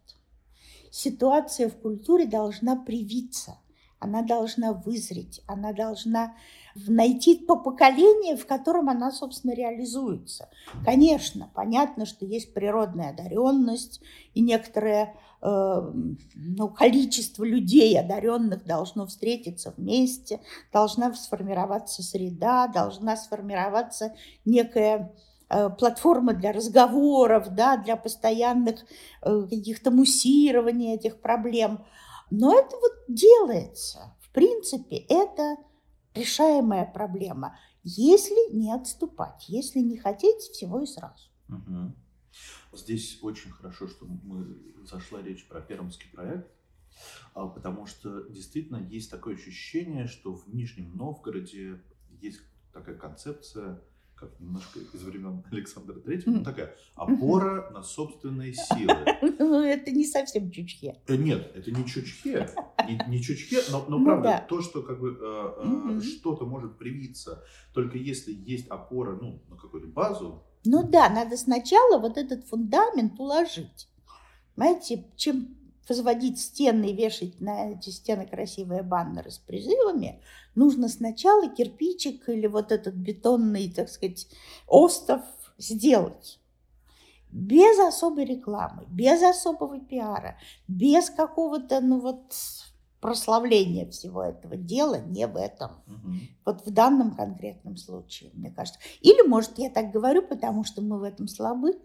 Ситуация 0.92 1.70
в 1.70 1.76
культуре 1.78 2.26
должна 2.26 2.76
привиться, 2.76 3.58
она 4.00 4.22
должна 4.22 4.74
вызреть, 4.74 5.42
она 5.46 5.74
должна 5.74 6.36
найти 6.88 7.36
то 7.36 7.56
поколение, 7.58 8.38
в 8.38 8.46
котором 8.46 8.90
она, 8.90 9.12
собственно, 9.12 9.54
реализуется. 9.54 10.50
Конечно, 10.86 11.50
понятно, 11.54 12.06
что 12.06 12.26
есть 12.26 12.54
природная 12.54 13.10
одаренность, 13.10 14.02
и 14.34 14.42
некоторое 14.42 15.16
э, 15.42 15.92
ну, 16.36 16.70
количество 16.70 17.44
людей 17.44 18.00
одаренных 18.00 18.66
должно 18.66 19.06
встретиться 19.06 19.74
вместе, 19.76 20.40
должна 20.72 21.14
сформироваться 21.14 22.02
среда, 22.04 22.68
должна 22.68 23.18
сформироваться 23.18 24.14
некая 24.46 25.14
э, 25.50 25.70
платформа 25.70 26.34
для 26.34 26.54
разговоров, 26.54 27.50
да, 27.50 27.76
для 27.78 27.98
постоянных 27.98 28.86
э, 29.22 29.42
каких-то 29.50 29.92
муссирований 29.92 30.94
этих 30.94 31.20
проблем. 31.20 31.80
Но 32.32 32.58
это 32.58 32.76
вот 32.76 32.92
делается. 33.08 34.16
В 34.22 34.32
принципе, 34.32 34.98
это 34.98 35.58
решаемая 36.14 36.86
проблема, 36.86 37.58
если 37.84 38.54
не 38.54 38.72
отступать, 38.74 39.48
если 39.48 39.80
не 39.80 39.98
хотеть 39.98 40.42
всего 40.42 40.82
и 40.82 40.86
сразу. 40.86 41.30
Угу. 41.50 41.94
Здесь 42.78 43.20
очень 43.22 43.52
хорошо, 43.52 43.88
что 43.88 44.06
мы 44.06 44.58
зашла 44.86 45.22
речь 45.22 45.48
про 45.48 45.62
пермский 45.62 46.10
проект, 46.12 46.52
а, 47.34 47.48
потому 47.48 47.86
что 47.86 48.24
действительно 48.30 48.78
есть 48.78 49.10
такое 49.10 49.36
ощущение, 49.36 50.08
что 50.08 50.34
в 50.36 50.48
Нижнем 50.54 50.96
Новгороде 50.96 51.82
есть 52.22 52.42
такая 52.74 52.96
концепция 52.96 53.82
как 54.20 54.38
немножко 54.40 54.80
из 54.80 55.02
времен 55.04 55.44
Александра 55.52 55.96
Третьего, 56.00 56.34
ну, 56.34 56.44
такая 56.44 56.76
опора 56.96 57.70
на 57.72 57.82
собственные 57.82 58.54
силы. 58.54 58.96
Ну, 59.40 59.62
это 59.62 59.92
не 59.92 60.06
совсем 60.06 60.52
чучхе. 60.52 61.00
Э, 61.08 61.16
нет, 61.16 61.52
это 61.56 61.72
не 61.72 61.86
чучхе, 61.86 62.50
не, 62.88 63.00
не 63.08 63.22
чучхе, 63.22 63.60
но, 63.72 63.86
но 63.88 63.98
ну, 63.98 64.06
правда, 64.06 64.30
да. 64.30 64.46
то, 64.48 64.62
что 64.62 64.82
как 64.82 65.00
бы 65.00 65.18
э, 65.20 65.98
э, 65.98 66.02
что-то 66.02 66.46
может 66.46 66.78
привиться, 66.78 67.44
только 67.74 67.98
если 67.98 68.34
есть 68.34 68.68
опора, 68.68 69.18
ну, 69.22 69.42
на 69.50 69.56
какую-то 69.56 69.88
базу. 69.88 70.44
Ну 70.66 70.88
да, 70.88 71.10
надо 71.10 71.38
сначала 71.38 72.00
вот 72.00 72.18
этот 72.18 72.46
фундамент 72.48 73.20
уложить. 73.20 73.88
Знаете, 74.56 75.06
чем 75.16 75.56
возводить 75.88 76.40
стены 76.40 76.92
и 76.92 76.96
вешать 76.96 77.40
на 77.40 77.72
эти 77.72 77.90
стены 77.90 78.26
красивые 78.28 78.84
баннеры 78.84 79.32
с 79.32 79.38
призывами, 79.38 80.22
нужно 80.56 80.88
сначала 80.90 81.50
кирпичик 81.50 82.28
или 82.30 82.48
вот 82.48 82.72
этот 82.72 82.96
бетонный, 82.96 83.72
так 83.72 83.90
сказать, 83.90 84.28
остов 84.68 85.22
сделать. 85.58 86.40
Без 87.32 87.78
особой 87.80 88.26
рекламы, 88.26 88.86
без 88.90 89.22
особого 89.22 89.80
пиара, 89.80 90.38
без 90.68 91.12
какого-то, 91.12 91.80
ну 91.80 92.00
вот, 92.00 92.34
прославления 93.02 93.90
всего 93.90 94.24
этого 94.24 94.58
дела 94.58 95.00
не 95.00 95.28
в 95.28 95.38
этом. 95.38 95.72
Угу. 95.88 96.14
Вот 96.46 96.66
в 96.66 96.72
данном 96.72 97.16
конкретном 97.16 97.78
случае, 97.78 98.32
мне 98.34 98.52
кажется. 98.52 98.80
Или, 99.02 99.28
может, 99.28 99.58
я 99.58 99.70
так 99.70 99.92
говорю, 99.92 100.22
потому 100.22 100.64
что 100.64 100.82
мы 100.82 101.00
в 101.00 101.04
этом 101.04 101.28
слабы. 101.28 101.80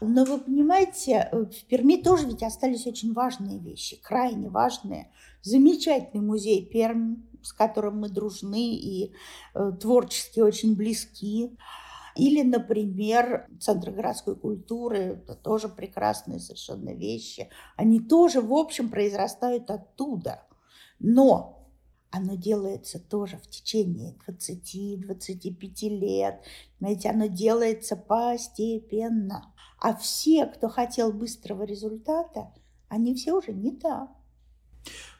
Но 0.00 0.24
вы 0.24 0.38
понимаете, 0.38 1.28
э, 1.30 1.44
в 1.44 1.64
Перми 1.66 1.96
тоже 1.96 2.26
ведь 2.26 2.42
остались 2.42 2.86
очень 2.86 3.12
важные 3.12 3.58
вещи, 3.58 4.00
крайне 4.00 4.48
важные. 4.48 5.12
Замечательный 5.42 6.22
музей 6.22 6.64
Пермь, 6.64 7.16
с 7.42 7.52
которым 7.52 8.00
мы 8.00 8.08
дружны 8.08 8.74
и 8.74 9.12
э, 9.54 9.72
творчески 9.78 10.40
очень 10.40 10.74
близки. 10.74 11.56
Или, 12.16 12.42
например, 12.42 13.46
Центр 13.60 13.90
городской 13.90 14.36
культуры, 14.36 14.98
это 14.98 15.34
тоже 15.34 15.68
прекрасные 15.68 16.40
совершенно 16.40 16.90
вещи. 16.90 17.50
Они 17.76 18.00
тоже, 18.00 18.40
в 18.40 18.52
общем, 18.54 18.88
произрастают 18.88 19.70
оттуда. 19.70 20.42
Но 20.98 21.60
оно 22.10 22.34
делается 22.34 22.98
тоже 22.98 23.36
в 23.36 23.48
течение 23.48 24.16
20-25 24.26 25.88
лет. 25.88 26.42
Знаете, 26.78 27.10
оно 27.10 27.26
делается 27.26 27.96
постепенно. 27.96 29.54
А 29.80 29.94
все, 29.96 30.44
кто 30.46 30.68
хотел 30.68 31.10
быстрого 31.10 31.62
результата, 31.62 32.52
они 32.88 33.14
все 33.14 33.32
уже 33.32 33.52
не 33.52 33.72
там. 33.72 34.14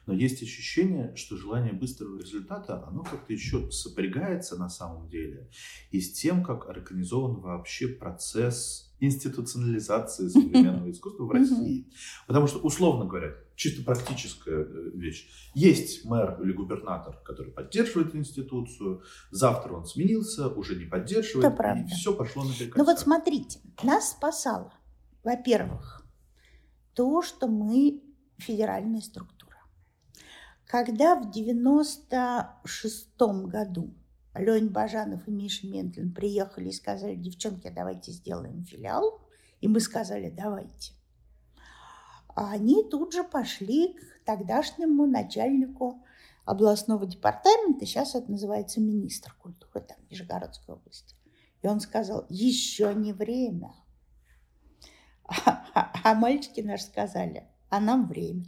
Но 0.07 0.13
есть 0.13 0.41
ощущение, 0.41 1.15
что 1.15 1.37
желание 1.37 1.73
быстрого 1.73 2.17
результата, 2.17 2.83
оно 2.87 3.03
как-то 3.03 3.31
еще 3.31 3.69
сопрягается 3.71 4.57
на 4.57 4.67
самом 4.67 5.07
деле 5.07 5.49
и 5.91 6.01
с 6.01 6.11
тем, 6.13 6.43
как 6.43 6.67
организован 6.69 7.39
вообще 7.39 7.87
процесс 7.87 8.91
институционализации 8.99 10.27
современного 10.27 10.89
искусства 10.91 11.25
в 11.25 11.31
России. 11.31 11.87
Потому 12.27 12.47
что, 12.47 12.59
условно 12.59 13.05
говоря, 13.05 13.33
чисто 13.55 13.83
практическая 13.83 14.63
э, 14.63 14.91
вещь. 14.93 15.27
Есть 15.53 16.05
мэр 16.05 16.41
или 16.41 16.51
губернатор, 16.51 17.17
который 17.23 17.51
поддерживает 17.51 18.15
институцию, 18.15 19.03
завтра 19.31 19.73
он 19.73 19.85
сменился, 19.85 20.47
уже 20.47 20.75
не 20.75 20.85
поддерживает, 20.85 21.53
и 21.77 21.87
все 21.93 22.13
пошло 22.13 22.43
на 22.43 22.51
Ну 22.75 22.83
вот 22.85 22.99
смотрите, 22.99 23.59
нас 23.83 24.11
спасало, 24.11 24.73
во-первых, 25.23 26.05
то, 26.93 27.21
что 27.21 27.47
мы 27.47 28.01
федеральная 28.37 29.01
структура. 29.01 29.30
Когда 30.71 31.15
в 31.15 31.29
96 31.29 33.19
году 33.19 33.93
Лень 34.33 34.69
Бажанов 34.69 35.27
и 35.27 35.31
Миша 35.31 35.67
Ментлин 35.67 36.13
приехали 36.13 36.69
и 36.69 36.71
сказали, 36.71 37.15
девчонки, 37.15 37.69
давайте 37.69 38.13
сделаем 38.13 38.63
филиал. 38.63 39.19
И 39.59 39.67
мы 39.67 39.81
сказали, 39.81 40.29
давайте. 40.29 40.93
А 42.29 42.51
они 42.51 42.85
тут 42.89 43.11
же 43.11 43.25
пошли 43.25 43.95
к 43.95 44.23
тогдашнему 44.23 45.05
начальнику 45.05 46.05
областного 46.45 47.05
департамента, 47.05 47.85
сейчас 47.85 48.15
это 48.15 48.31
называется 48.31 48.79
министр 48.79 49.35
культуры 49.39 49.81
там, 49.81 49.97
Нижегородской 50.09 50.75
области. 50.75 51.15
И 51.63 51.67
он 51.67 51.81
сказал, 51.81 52.25
еще 52.29 52.95
не 52.95 53.11
время. 53.11 53.75
А, 55.25 55.65
а, 55.73 55.91
а 56.01 56.15
мальчики 56.15 56.61
наши 56.61 56.85
сказали, 56.85 57.45
а 57.69 57.81
нам 57.81 58.07
время. 58.07 58.45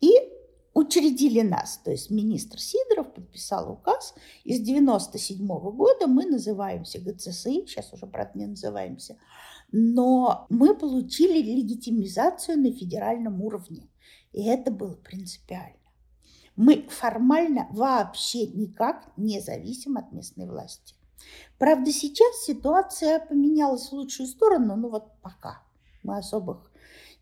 И 0.00 0.33
учредили 0.74 1.40
нас. 1.40 1.80
То 1.82 1.92
есть 1.92 2.10
министр 2.10 2.58
Сидоров 2.60 3.14
подписал 3.14 3.72
указ. 3.72 4.14
И 4.42 4.54
с 4.54 4.60
97 4.60 5.46
года 5.46 6.06
мы 6.06 6.26
называемся 6.26 7.00
ГЦСИ, 7.00 7.66
сейчас 7.66 7.92
уже, 7.92 8.06
правда, 8.06 8.38
не 8.38 8.46
называемся, 8.46 9.16
но 9.72 10.46
мы 10.50 10.74
получили 10.74 11.40
легитимизацию 11.40 12.58
на 12.58 12.72
федеральном 12.72 13.40
уровне. 13.40 13.88
И 14.32 14.44
это 14.44 14.70
было 14.70 14.94
принципиально. 14.94 15.78
Мы 16.56 16.86
формально 16.88 17.66
вообще 17.70 18.46
никак 18.46 19.12
не 19.16 19.40
зависим 19.40 19.96
от 19.96 20.12
местной 20.12 20.46
власти. 20.46 20.94
Правда, 21.58 21.90
сейчас 21.92 22.44
ситуация 22.44 23.18
поменялась 23.18 23.88
в 23.88 23.92
лучшую 23.92 24.28
сторону, 24.28 24.76
ну 24.76 24.90
вот 24.90 25.20
пока. 25.22 25.62
Мы 26.02 26.18
особых 26.18 26.70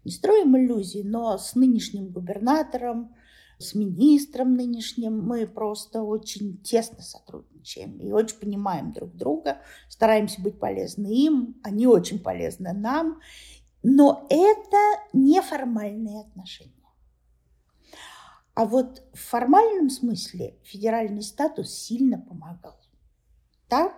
не 0.05 0.11
строим 0.11 0.57
иллюзий, 0.57 1.05
но 1.05 1.39
с 1.39 1.55
нынешним 1.55 2.09
губернатором, 2.09 3.15
с 3.63 3.75
министром 3.75 4.55
нынешним 4.55 5.21
мы 5.21 5.47
просто 5.47 6.03
очень 6.03 6.59
тесно 6.63 7.03
сотрудничаем 7.03 7.99
и 7.99 8.13
очень 8.13 8.37
понимаем 8.37 8.93
друг 8.93 9.15
друга, 9.17 9.63
стараемся 9.89 10.43
быть 10.43 10.59
полезны 10.59 11.07
им, 11.07 11.61
они 11.63 11.87
очень 11.87 12.19
полезны 12.19 12.73
нам. 12.73 13.21
Но 13.83 14.27
это 14.29 14.77
неформальные 15.13 16.21
отношения. 16.21 16.73
А 18.55 18.67
вот 18.67 19.03
в 19.15 19.19
формальном 19.19 19.89
смысле 19.89 20.59
федеральный 20.63 21.23
статус 21.23 21.73
сильно 21.73 22.19
помогал. 22.19 22.79
Так 23.69 23.95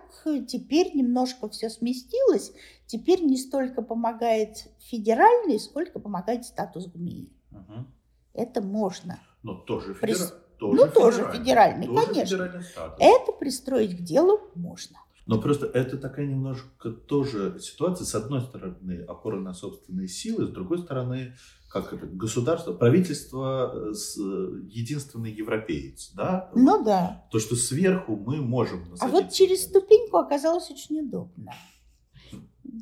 теперь 0.47 0.95
немножко 0.95 1.49
все 1.49 1.69
сместилось. 1.69 2.53
Теперь 2.85 3.21
не 3.25 3.37
столько 3.37 3.81
помогает 3.81 4.69
федеральный, 4.79 5.59
сколько 5.59 5.99
помогает 5.99 6.45
статус 6.45 6.87
ГМИ. 6.87 7.33
Угу. 7.51 7.85
Это 8.33 8.61
можно. 8.61 9.19
Но 9.45 9.53
тоже, 9.53 9.93
федера... 9.93 10.17
Прис... 10.17 10.33
тоже 10.57 10.81
ну, 10.85 10.91
тоже 10.91 11.31
федеральный, 11.31 11.85
тоже 11.85 12.07
конечно. 12.07 12.25
Федеральный 12.25 12.65
это 12.99 13.31
пристроить 13.31 13.95
к 13.95 14.01
делу 14.01 14.41
можно. 14.55 14.97
Но 15.27 15.39
просто 15.39 15.67
это 15.67 15.97
такая 15.97 16.25
немножко 16.25 16.89
тоже 16.89 17.59
ситуация. 17.59 18.05
С 18.05 18.15
одной 18.15 18.41
стороны, 18.41 19.03
опора 19.07 19.39
на 19.39 19.53
собственные 19.53 20.07
силы, 20.07 20.47
с 20.47 20.49
другой 20.49 20.79
стороны, 20.79 21.35
как 21.69 21.93
это, 21.93 22.07
государство, 22.07 22.73
правительство 22.73 23.71
э, 23.71 23.93
с, 23.93 24.17
единственный 24.17 25.31
европеец, 25.31 26.11
да? 26.15 26.49
Ну 26.55 26.83
да. 26.83 27.27
То, 27.31 27.37
что 27.37 27.55
сверху 27.55 28.15
мы 28.15 28.37
можем... 28.37 28.95
А 28.99 29.07
вот 29.07 29.31
через 29.31 29.65
ступеньку 29.65 30.17
оказалось 30.17 30.71
очень 30.71 31.01
удобно. 31.01 31.53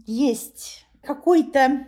Есть 0.06 0.83
какой-то 1.04 1.88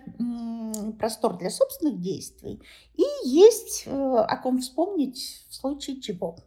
простор 0.99 1.37
для 1.37 1.49
собственных 1.49 2.01
действий 2.01 2.61
и 2.95 3.03
есть 3.23 3.83
э, 3.85 3.91
о 3.91 4.37
ком 4.37 4.59
вспомнить 4.59 5.45
в 5.49 5.55
случае 5.55 6.01
чего. 6.01 6.37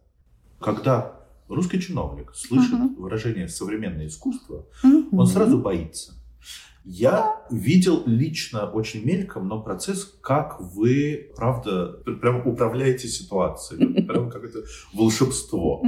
Когда 0.59 1.19
русский 1.47 1.81
чиновник 1.81 2.33
слышит 2.35 2.73
uh 2.73 2.95
выражение 2.95 3.47
современное 3.47 4.07
искусство, 4.07 4.65
uh 4.83 5.09
он 5.11 5.27
сразу 5.27 5.57
боится. 5.59 6.13
Я 6.91 7.45
видел 7.51 8.01
лично 8.07 8.65
очень 8.65 9.05
мельком, 9.05 9.47
но 9.47 9.61
процесс, 9.61 10.05
как 10.21 10.59
вы, 10.59 11.29
правда, 11.35 12.01
прям 12.19 12.47
управляете 12.47 13.07
ситуацией, 13.07 14.01
прям 14.07 14.31
как 14.31 14.43
это 14.43 14.63
волшебство. 14.91 15.83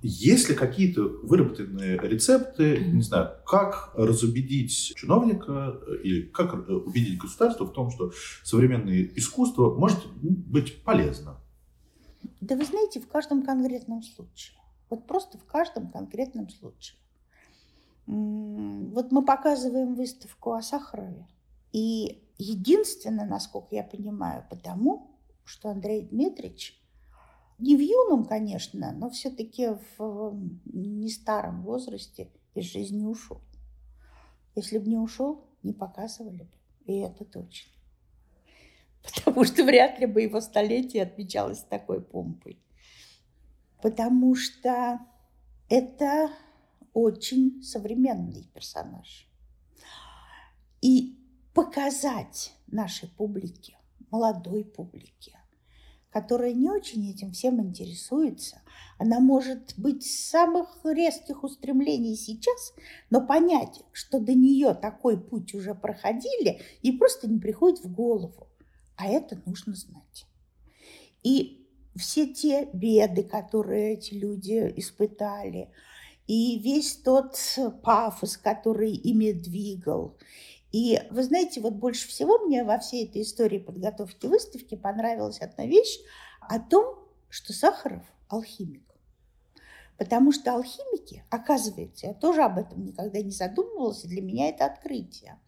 Есть 0.00 0.48
ли 0.48 0.56
какие-то 0.56 1.02
выработанные 1.22 1.96
рецепты, 1.96 2.84
не 2.86 3.02
знаю, 3.02 3.36
как 3.46 3.92
разубедить 3.94 4.94
чиновника 4.96 5.78
или 6.02 6.22
как 6.22 6.54
убедить 6.68 7.18
государство 7.18 7.64
в 7.64 7.72
том, 7.72 7.92
что 7.92 8.10
современное 8.42 9.12
искусство 9.14 9.72
может 9.72 10.00
быть 10.18 10.82
полезно? 10.82 11.36
Да 12.40 12.56
вы 12.56 12.64
знаете, 12.64 13.00
в 13.00 13.06
каждом 13.06 13.44
конкретном 13.44 14.02
случае. 14.02 14.58
Вот 14.90 15.06
просто 15.06 15.38
в 15.38 15.44
каждом 15.44 15.88
конкретном 15.88 16.48
случае. 16.48 16.98
Вот 18.06 19.12
мы 19.12 19.24
показываем 19.24 19.94
выставку 19.94 20.52
о 20.52 20.62
Сахарове. 20.62 21.26
И 21.72 22.22
единственное, 22.38 23.26
насколько 23.26 23.74
я 23.74 23.84
понимаю, 23.84 24.44
потому, 24.50 25.18
что 25.44 25.70
Андрей 25.70 26.02
Дмитриевич 26.02 26.82
не 27.58 27.76
в 27.76 27.80
юном, 27.80 28.24
конечно, 28.24 28.92
но 28.92 29.08
все-таки 29.10 29.76
в 29.96 30.36
не 30.64 31.08
старом 31.08 31.62
возрасте 31.62 32.30
из 32.54 32.64
жизни 32.64 33.04
ушел. 33.04 33.40
Если 34.54 34.78
бы 34.78 34.88
не 34.88 34.98
ушел, 34.98 35.44
не 35.62 35.72
показывали 35.72 36.42
бы. 36.42 36.50
И 36.86 36.98
это 36.98 37.24
точно. 37.24 37.72
Потому 39.02 39.44
что 39.44 39.64
вряд 39.64 39.98
ли 39.98 40.06
бы 40.06 40.22
его 40.22 40.40
столетие 40.40 41.04
отмечалось 41.04 41.60
такой 41.60 42.00
помпой. 42.02 42.58
Потому 43.80 44.34
что 44.34 45.00
это 45.68 46.30
очень 46.92 47.62
современный 47.62 48.48
персонаж. 48.54 49.28
И 50.80 51.16
показать 51.54 52.54
нашей 52.66 53.08
публике, 53.08 53.78
молодой 54.10 54.64
публике, 54.64 55.38
которая 56.10 56.52
не 56.52 56.68
очень 56.68 57.08
этим 57.08 57.32
всем 57.32 57.62
интересуется, 57.62 58.60
она 58.98 59.20
может 59.20 59.74
быть 59.78 60.04
самых 60.04 60.80
резких 60.84 61.44
устремлений 61.44 62.16
сейчас, 62.16 62.74
но 63.10 63.26
понять, 63.26 63.82
что 63.92 64.20
до 64.20 64.34
нее 64.34 64.74
такой 64.74 65.18
путь 65.18 65.54
уже 65.54 65.74
проходили, 65.74 66.60
и 66.82 66.92
просто 66.92 67.28
не 67.28 67.38
приходит 67.38 67.84
в 67.84 67.92
голову. 67.92 68.48
А 68.96 69.06
это 69.06 69.40
нужно 69.46 69.74
знать. 69.74 70.26
И 71.22 71.66
все 71.96 72.26
те 72.26 72.68
беды, 72.72 73.22
которые 73.22 73.94
эти 73.94 74.14
люди 74.14 74.72
испытали– 74.76 75.70
и 76.26 76.58
весь 76.58 76.96
тот 76.96 77.36
пафос, 77.82 78.36
который 78.36 78.92
ими 78.92 79.32
двигал. 79.32 80.16
И 80.72 81.00
вы 81.10 81.22
знаете, 81.22 81.60
вот 81.60 81.74
больше 81.74 82.08
всего 82.08 82.38
мне 82.38 82.64
во 82.64 82.78
всей 82.78 83.06
этой 83.06 83.22
истории 83.22 83.58
подготовки 83.58 84.26
выставки 84.26 84.74
понравилась 84.74 85.40
одна 85.40 85.66
вещь 85.66 85.98
о 86.40 86.58
том, 86.58 86.98
что 87.28 87.52
Сахаров 87.52 88.04
алхимик. 88.28 88.82
Потому 89.98 90.32
что 90.32 90.54
алхимики, 90.54 91.24
оказывается, 91.30 92.06
я 92.06 92.14
тоже 92.14 92.42
об 92.42 92.58
этом 92.58 92.84
никогда 92.84 93.20
не 93.20 93.30
задумывалась, 93.30 94.04
и 94.04 94.08
для 94.08 94.22
меня 94.22 94.48
это 94.48 94.64
открытие. 94.64 95.38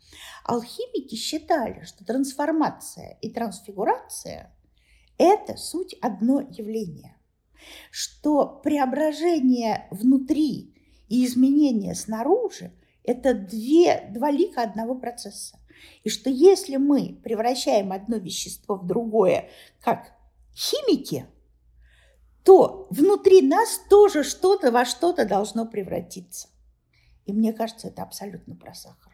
Алхимики 0.44 1.16
считали, 1.16 1.82
что 1.84 2.04
трансформация 2.04 3.18
и 3.20 3.30
трансфигурация– 3.30 4.54
это 5.18 5.56
суть 5.56 5.94
одно 6.02 6.40
явление. 6.40 7.13
Что 7.90 8.46
преображение 8.46 9.86
внутри 9.90 10.74
и 11.08 11.24
изменение 11.24 11.94
снаружи– 11.94 12.72
это 13.04 13.34
две, 13.34 14.08
два 14.10 14.30
лика 14.30 14.62
одного 14.62 14.94
процесса. 14.94 15.58
И 16.02 16.08
что 16.08 16.30
если 16.30 16.76
мы 16.76 17.20
превращаем 17.22 17.92
одно 17.92 18.16
вещество 18.16 18.76
в 18.76 18.86
другое, 18.86 19.50
как 19.80 20.12
химики– 20.54 21.26
то 22.44 22.86
внутри 22.90 23.40
нас 23.40 23.80
тоже 23.88 24.22
что-то 24.22 24.70
во 24.70 24.84
что-то 24.84 25.24
должно 25.24 25.66
превратиться. 25.66 26.48
И 27.24 27.32
мне 27.32 27.52
кажется, 27.54 27.88
это 27.88 28.02
абсолютно 28.02 28.54
про 28.54 28.74
Сахарова. 28.74 29.13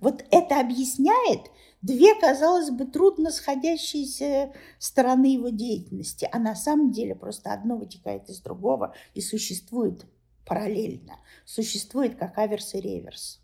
Вот 0.00 0.24
это 0.30 0.60
объясняет 0.60 1.50
две, 1.82 2.14
казалось 2.18 2.70
бы, 2.70 2.86
трудно 2.86 3.30
сходящиеся 3.30 4.52
стороны 4.78 5.34
его 5.34 5.48
деятельности, 5.50 6.28
а 6.30 6.38
на 6.38 6.54
самом 6.54 6.90
деле 6.92 7.14
просто 7.14 7.52
одно 7.52 7.76
вытекает 7.76 8.28
из 8.28 8.40
другого 8.40 8.94
и 9.14 9.20
существует 9.20 10.06
параллельно. 10.46 11.18
Существует 11.44 12.16
как 12.16 12.38
аверс 12.38 12.74
и 12.74 12.80
реверс, 12.80 13.40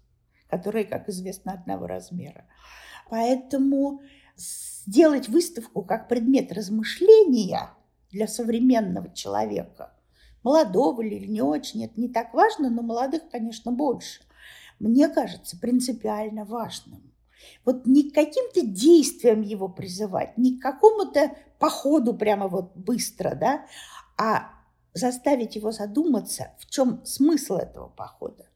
которые, 0.48 0.84
как 0.84 1.08
известно, 1.08 1.52
одного 1.52 1.86
размера. 1.86 2.46
Поэтому 3.08 4.00
сделать 4.36 5.28
выставку 5.28 5.82
как 5.82 6.08
предмет 6.08 6.52
размышления– 6.52 7.70
для 8.10 8.28
современного 8.28 9.12
человека, 9.12 9.92
молодого 10.42 11.02
или 11.02 11.26
не 11.26 11.42
очень, 11.42 11.84
это 11.84 12.00
не 12.00 12.08
так 12.08 12.32
важно, 12.34 12.70
но 12.70 12.82
молодых, 12.82 13.28
конечно, 13.30 13.72
больше, 13.72 14.22
мне 14.78 15.08
кажется 15.08 15.58
принципиально 15.58 16.44
важным. 16.44 17.02
Вот 17.64 17.86
не 17.86 18.10
к 18.10 18.14
каким-то 18.14 18.66
действиям 18.66 19.42
его 19.42 19.68
призывать, 19.68 20.36
не 20.38 20.58
к 20.58 20.62
какому-то 20.62 21.36
походу 21.58 22.14
прямо 22.14 22.48
вот 22.48 22.74
быстро, 22.74 23.34
да, 23.34 23.66
а 24.16 24.50
заставить 24.94 25.56
его 25.56 25.72
задуматься, 25.72 26.52
в 26.58 26.70
чем 26.70 27.04
смысл 27.04 27.56
этого 27.56 27.88
похода 27.88 28.46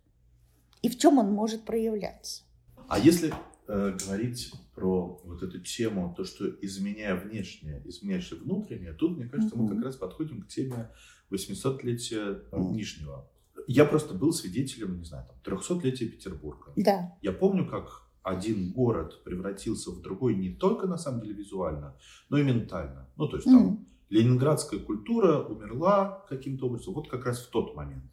и 0.83 0.89
в 0.89 0.99
чем 0.99 1.19
он 1.19 1.33
может 1.33 1.65
проявляться. 1.65 2.43
А 2.89 2.99
если 2.99 3.33
э, 3.69 3.97
говорить 4.05 4.53
про 4.75 5.21
вот 5.25 5.43
эту 5.43 5.61
тему, 5.61 6.15
то, 6.17 6.25
что 6.25 6.49
изменяя 6.63 7.15
внешнее, 7.15 7.83
изменяешь 7.85 8.33
внутреннее, 8.33 8.95
тут, 8.95 9.17
мне 9.17 9.29
кажется, 9.29 9.55
mm-hmm. 9.55 9.63
мы 9.63 9.75
как 9.77 9.85
раз 9.85 9.97
подходим 9.97 10.43
к 10.43 10.49
теме 10.49 10.91
800-летия 11.31 12.51
mm-hmm. 12.51 12.73
Нижнего. 12.73 13.31
Я 13.73 13.85
просто 13.85 14.15
был 14.15 14.33
свидетелем, 14.33 14.99
не 14.99 15.05
знаю, 15.05 15.29
там, 15.29 15.57
300-летия 15.57 16.09
Петербурга. 16.09 16.73
Да. 16.75 17.17
Я 17.23 17.33
помню, 17.33 17.69
как 17.69 18.11
один 18.21 18.73
город 18.73 19.23
превратился 19.23 19.93
в 19.93 20.01
другой 20.03 20.35
не 20.35 20.51
только, 20.51 20.89
на 20.89 20.99
самом 20.99 21.21
деле, 21.21 21.35
визуально, 21.35 21.97
но 22.31 22.39
и 22.39 22.43
ментально. 22.43 23.09
Ну, 23.17 23.29
то 23.29 23.37
есть 23.37 23.47
там 23.47 23.69
mm-hmm. 23.69 23.79
ленинградская 24.09 24.81
культура 24.81 25.45
умерла 25.45 26.27
каким-то 26.29 26.67
образом 26.67 26.95
вот 26.95 27.09
как 27.09 27.25
раз 27.25 27.47
в 27.47 27.51
тот 27.51 27.77
момент. 27.77 28.11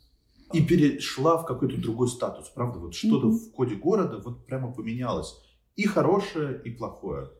И 0.54 0.64
перешла 0.64 1.40
в 1.40 1.46
какой-то 1.48 1.82
другой 1.82 2.10
статус, 2.10 2.50
правда? 2.50 2.78
Вот 2.78 2.94
что-то 2.94 3.28
mm-hmm. 3.28 3.50
в 3.50 3.52
коде 3.52 3.76
города 3.76 4.20
вот 4.20 4.46
прямо 4.46 4.72
поменялось 4.72 5.42
и 5.76 5.88
хорошее, 5.88 6.62
и 6.66 6.70
плохое. 6.70 7.32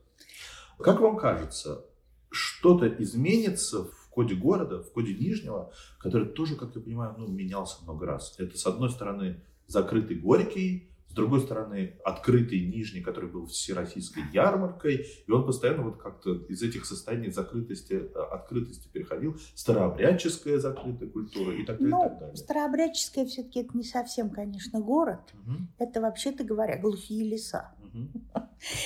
Как 0.80 1.02
вам 1.02 1.18
кажется, 1.18 1.86
что-то 2.32 2.88
изменится 2.88 3.84
коде 4.18 4.34
города, 4.34 4.82
в 4.82 4.92
коде 4.94 5.14
Нижнего, 5.14 5.72
который 6.00 6.28
тоже, 6.28 6.56
как 6.56 6.76
я 6.76 6.82
понимаю, 6.82 7.14
ну, 7.20 7.28
менялся 7.28 7.84
много 7.84 8.08
раз. 8.08 8.34
Это, 8.40 8.58
с 8.58 8.66
одной 8.66 8.90
стороны, 8.90 9.44
закрытый 9.68 10.18
Горький, 10.18 10.90
с 11.08 11.14
другой 11.14 11.42
стороны, 11.42 11.94
открытый 12.04 12.66
Нижний, 12.66 13.02
который 13.02 13.30
был 13.30 13.46
всероссийской 13.46 14.24
ярмаркой, 14.34 15.06
и 15.28 15.32
он 15.32 15.46
постоянно 15.46 15.84
вот 15.84 16.02
как-то 16.02 16.34
из 16.34 16.64
этих 16.64 16.88
состояний 16.88 17.30
закрытости, 17.30 17.94
э, 17.94 18.20
открытости 18.32 18.90
переходил, 18.92 19.38
старообрядческая 19.54 20.58
закрытая 20.58 21.10
культура 21.10 21.54
и 21.54 21.64
так 21.64 21.78
далее. 21.78 21.96
Ну, 21.96 22.06
и 22.06 22.10
так 22.10 22.20
далее. 22.20 22.36
старообрядческая 22.38 23.26
все-таки 23.28 23.60
это 23.60 23.78
не 23.78 23.84
совсем, 23.84 24.32
конечно, 24.32 24.80
город. 24.80 25.22
Угу. 25.46 25.56
Это, 25.78 26.02
вообще-то 26.02 26.44
говоря, 26.44 26.82
глухие 26.82 27.24
леса. 27.24 27.76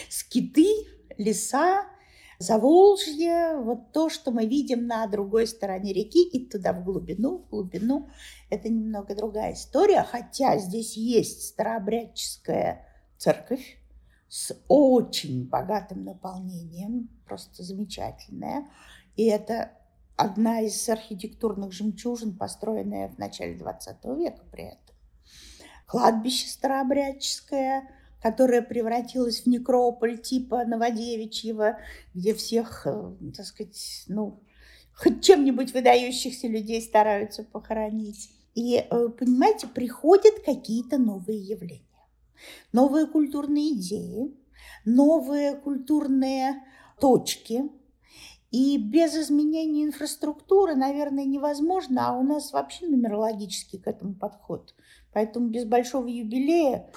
Скиты, 0.09 0.67
леса, 1.17 1.85
Заволжье, 2.41 3.57
вот 3.57 3.91
то, 3.91 4.09
что 4.09 4.31
мы 4.31 4.47
видим 4.47 4.87
на 4.87 5.05
другой 5.05 5.45
стороне 5.45 5.93
реки, 5.93 6.27
и 6.27 6.47
туда 6.47 6.73
в 6.73 6.83
глубину, 6.83 7.37
в 7.37 7.49
глубину, 7.49 8.09
это 8.49 8.67
немного 8.67 9.15
другая 9.15 9.53
история, 9.53 10.01
хотя 10.01 10.57
здесь 10.57 10.97
есть 10.97 11.49
старообрядческая 11.49 12.87
церковь 13.17 13.77
с 14.27 14.57
очень 14.67 15.47
богатым 15.47 16.03
наполнением, 16.03 17.09
просто 17.27 17.61
замечательная, 17.61 18.67
и 19.15 19.25
это 19.25 19.73
одна 20.15 20.61
из 20.61 20.89
архитектурных 20.89 21.71
жемчужин, 21.71 22.35
построенная 22.35 23.09
в 23.09 23.19
начале 23.19 23.55
20 23.55 24.03
века 24.17 24.43
при 24.51 24.63
этом. 24.63 24.95
Кладбище 25.85 26.47
старообрядческое– 26.47 27.87
которая 28.21 28.61
превратилась 28.61 29.41
в 29.41 29.47
некрополь 29.47 30.17
типа 30.17 30.63
Новодевичьего, 30.65 31.79
где 32.13 32.33
всех, 32.33 32.85
э, 32.85 33.15
так 33.35 33.45
сказать, 33.45 34.03
ну, 34.07 34.39
хоть 34.93 35.23
чем-нибудь 35.23 35.73
выдающихся 35.73 36.47
людей 36.47 36.81
стараются 36.81 37.43
похоронить. 37.43 38.29
И, 38.53 38.75
э, 38.77 39.09
понимаете, 39.09 39.67
приходят 39.67 40.41
какие-то 40.45 40.97
новые 40.97 41.39
явления, 41.39 41.81
новые 42.73 43.07
культурные 43.07 43.73
идеи, 43.73 44.35
новые 44.85 45.55
культурные 45.55 46.61
точки. 46.99 47.63
И 48.51 48.77
без 48.77 49.15
изменения 49.15 49.85
инфраструктуры, 49.85 50.75
наверное, 50.75 51.23
невозможно, 51.23 52.09
а 52.09 52.17
у 52.17 52.21
нас 52.21 52.51
вообще 52.51 52.85
нумерологический 52.85 53.79
к 53.79 53.87
этому 53.87 54.13
подход. 54.13 54.75
Поэтому 55.13 55.47
без 55.47 55.63
большого 55.63 56.07
юбилея 56.07 56.91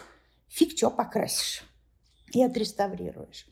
фиг 0.54 0.78
что 0.78 0.88
покрасишь 0.90 1.64
и 2.32 2.42
отреставрируешь. 2.42 3.46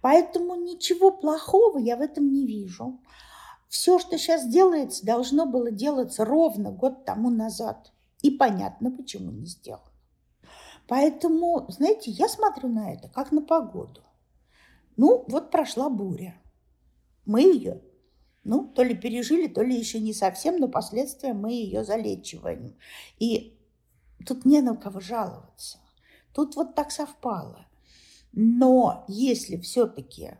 Поэтому 0.00 0.54
ничего 0.54 1.10
плохого 1.10 1.78
я 1.78 1.96
в 1.96 2.00
этом 2.00 2.32
не 2.32 2.46
вижу. 2.46 3.00
Все, 3.68 3.98
что 3.98 4.16
сейчас 4.16 4.48
делается, 4.48 5.04
должно 5.04 5.44
было 5.44 5.70
делаться 5.70 6.24
ровно 6.24 6.70
год 6.70 7.04
тому 7.04 7.28
назад. 7.28 7.92
И 8.22 8.30
понятно, 8.30 8.90
почему 8.90 9.30
не 9.30 9.44
сделано. 9.44 9.84
Поэтому, 10.86 11.66
знаете, 11.68 12.10
я 12.10 12.28
смотрю 12.28 12.70
на 12.70 12.94
это 12.94 13.08
как 13.08 13.30
на 13.30 13.42
погоду. 13.42 14.02
Ну, 14.96 15.26
вот 15.28 15.50
прошла 15.50 15.90
буря. 15.90 16.40
Мы 17.26 17.42
ее, 17.42 17.82
ну, 18.42 18.66
то 18.66 18.82
ли 18.82 18.94
пережили, 18.94 19.48
то 19.48 19.62
ли 19.62 19.76
еще 19.76 20.00
не 20.00 20.14
совсем, 20.14 20.56
но 20.56 20.68
последствия 20.68 21.34
мы 21.34 21.52
ее 21.52 21.84
залечиваем. 21.84 22.74
И 23.18 23.60
тут 24.26 24.46
не 24.46 24.62
на 24.62 24.74
кого 24.74 24.98
жаловаться. 24.98 25.78
Тут 26.32 26.56
вот 26.56 26.74
так 26.74 26.90
совпало. 26.90 27.66
Но 28.32 29.04
если 29.08 29.56
все-таки 29.56 30.32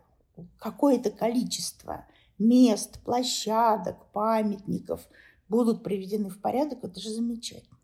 какое-то 0.57 1.11
количество 1.11 2.05
мест, 2.37 3.01
площадок, 3.03 4.05
памятников 4.11 5.07
будут 5.49 5.83
приведены 5.83 6.29
в 6.29 6.39
порядок, 6.39 6.83
это 6.83 6.99
же 6.99 7.09
замечательно. 7.09 7.77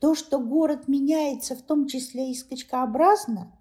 То, 0.00 0.14
что 0.14 0.38
город 0.38 0.88
меняется, 0.88 1.54
в 1.54 1.62
том 1.62 1.86
числе 1.86 2.32
и 2.32 2.34
скачкообразно, 2.34 3.56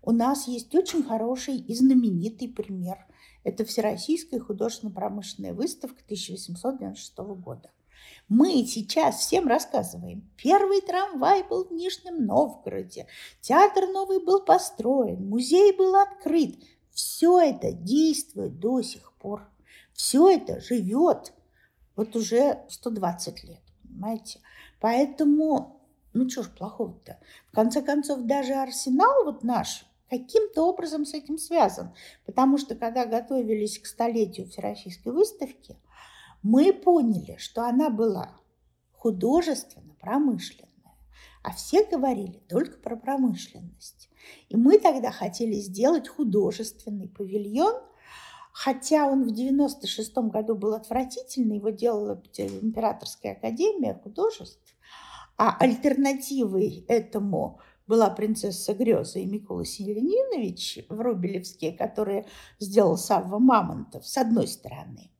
у 0.00 0.10
нас 0.10 0.48
есть 0.48 0.74
очень 0.74 1.02
хороший 1.02 1.56
и 1.56 1.74
знаменитый 1.74 2.48
пример. 2.48 3.06
Это 3.44 3.64
Всероссийская 3.64 4.40
художественно-промышленная 4.40 5.52
выставка 5.52 6.02
1896 6.04 7.18
года. 7.40 7.70
Мы 8.34 8.64
сейчас 8.64 9.16
всем 9.16 9.46
рассказываем. 9.46 10.26
Первый 10.38 10.80
трамвай 10.80 11.42
был 11.42 11.66
в 11.66 11.70
Нижнем 11.70 12.24
Новгороде, 12.24 13.06
театр 13.42 13.88
новый 13.88 14.24
был 14.24 14.40
построен, 14.40 15.28
музей 15.28 15.76
был 15.76 15.94
открыт. 15.96 16.56
Все 16.92 17.38
это 17.38 17.72
действует 17.72 18.58
до 18.58 18.80
сих 18.80 19.12
пор. 19.18 19.46
Все 19.92 20.30
это 20.30 20.62
живет 20.62 21.34
вот 21.94 22.16
уже 22.16 22.62
120 22.70 23.44
лет, 23.44 23.60
понимаете? 23.82 24.40
Поэтому, 24.80 25.82
ну 26.14 26.26
что 26.30 26.42
ж 26.42 26.48
плохого-то? 26.48 27.18
В 27.48 27.54
конце 27.54 27.82
концов, 27.82 28.22
даже 28.22 28.54
арсенал 28.54 29.26
вот 29.26 29.44
наш 29.44 29.84
каким-то 30.08 30.66
образом 30.66 31.04
с 31.04 31.12
этим 31.12 31.36
связан. 31.36 31.94
Потому 32.24 32.56
что, 32.56 32.76
когда 32.76 33.04
готовились 33.04 33.78
к 33.78 33.84
столетию 33.84 34.48
Всероссийской 34.48 35.12
выставки– 35.12 35.76
мы 36.42 36.72
поняли, 36.72 37.36
что 37.38 37.64
она 37.64 37.90
была 37.90 38.40
художественно-промышленная, 38.92 40.68
а 41.42 41.52
все 41.52 41.84
говорили 41.84 42.42
только 42.48 42.78
про 42.78 42.96
промышленность. 42.96 44.10
И 44.48 44.56
мы 44.56 44.78
тогда 44.78 45.10
хотели 45.10 45.54
сделать 45.54 46.08
художественный 46.08 47.08
павильон, 47.08 47.82
Хотя 48.52 49.06
он 49.06 49.24
в 49.24 49.30
96 49.32 50.14
году 50.28 50.54
был 50.54 50.74
отвратительный, 50.74 51.56
его 51.56 51.70
делала 51.70 52.22
Императорская 52.36 53.32
академия 53.32 53.94
художеств, 53.94 54.76
а 55.38 55.56
альтернативой 55.58 56.84
этому 56.86 57.60
была 57.86 58.10
принцесса 58.10 58.74
Греза 58.74 59.20
и 59.20 59.26
Микола 59.26 59.64
Селенинович 59.64 60.84
в 60.88 61.00
Рубелевске, 61.00 61.72
которые 61.72 62.26
сделал 62.60 62.98
Савва 62.98 63.38
Мамонтов, 63.38 64.06
с 64.06 64.18
одной 64.18 64.46
стороны. 64.46 65.10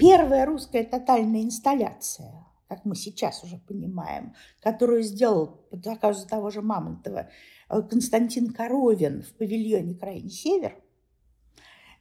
Первая 0.00 0.46
русская 0.46 0.82
тотальная 0.82 1.42
инсталляция, 1.42 2.46
как 2.68 2.86
мы 2.86 2.96
сейчас 2.96 3.44
уже 3.44 3.58
понимаем, 3.58 4.34
которую 4.62 5.02
сделал 5.02 5.46
по 5.70 5.76
заказу 5.76 6.26
того 6.26 6.48
же 6.48 6.62
Мамонтова 6.62 7.28
э, 7.68 7.82
Константин 7.82 8.50
Коровин 8.50 9.22
в 9.22 9.34
павильоне 9.34 9.94
«Крайний 9.94 10.30
север», 10.30 10.74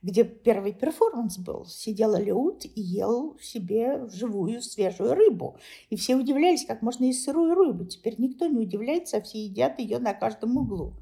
где 0.02 0.24
первый 0.24 0.72
перформанс 0.72 1.40
был. 1.40 1.66
Сидел 1.66 2.14
Алеут 2.14 2.64
и 2.64 2.80
ел 2.80 3.38
себе 3.42 4.08
живую 4.08 4.62
свежую 4.62 5.14
рыбу. 5.14 5.58
И 5.90 5.98
все 5.98 6.16
удивлялись, 6.16 6.66
как 6.66 6.82
можно 6.82 7.04
есть 7.04 7.26
сырую 7.26 7.54
рыбу. 7.54 7.84
Теперь 7.84 8.16
никто 8.18 8.48
не 8.48 8.60
удивляется, 8.60 9.18
а 9.18 9.22
все 9.22 9.44
едят 9.44 9.78
ее 9.78 10.00
на 10.00 10.14
каждом 10.14 10.56
углу. 10.56 10.94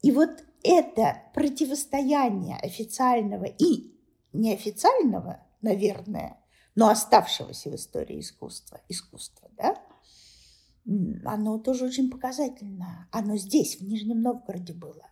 И 0.00 0.12
вот 0.12 0.30
это 0.62 1.24
противостояние 1.34 2.56
официального 2.56 3.44
и 3.44 3.92
неофициального, 4.32 5.42
наверное, 5.62 6.38
но 6.74 6.88
оставшегося 6.88 7.70
в 7.70 7.74
истории 7.74 8.20
искусства, 8.20 8.80
искусства, 8.88 9.50
да, 9.56 9.76
оно 11.24 11.58
тоже 11.58 11.84
очень 11.84 12.10
показательно. 12.10 13.08
Оно 13.12 13.36
здесь, 13.36 13.78
в 13.78 13.82
Нижнем 13.82 14.22
Новгороде 14.22 14.72
было. 14.72 15.06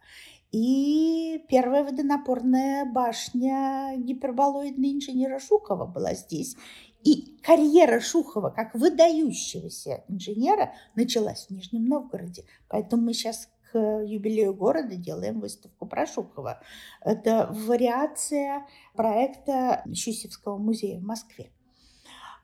И 0.53 1.45
первая 1.49 1.85
водонапорная 1.85 2.87
башня 2.87 3.95
гиперболоидной 3.99 4.93
инженера 4.93 5.39
Шухова 5.39 5.87
была 5.87 6.15
здесь. 6.15 6.57
И 7.03 7.37
карьера 7.43 8.01
Шухова 8.01 8.51
как 8.51 8.75
выдающегося 8.75 10.05
инженера 10.09 10.73
началась 10.95 11.47
в 11.47 11.51
Нижнем 11.51 11.85
Новгороде. 11.85 12.45
Поэтому 12.69 13.03
мы 13.03 13.13
сейчас 13.13 13.49
к 13.71 13.79
юбилею 13.79 14.55
города 14.55 14.97
делаем 14.97 15.41
выставку 15.41 15.87
про 15.87 16.07
Шухова. 16.07 16.61
Это 17.01 17.49
вариация 17.51 18.67
проекта 18.95 19.83
Щусевского 19.93 20.59
музея 20.59 21.01
в 21.01 21.05
Москве 21.05 21.51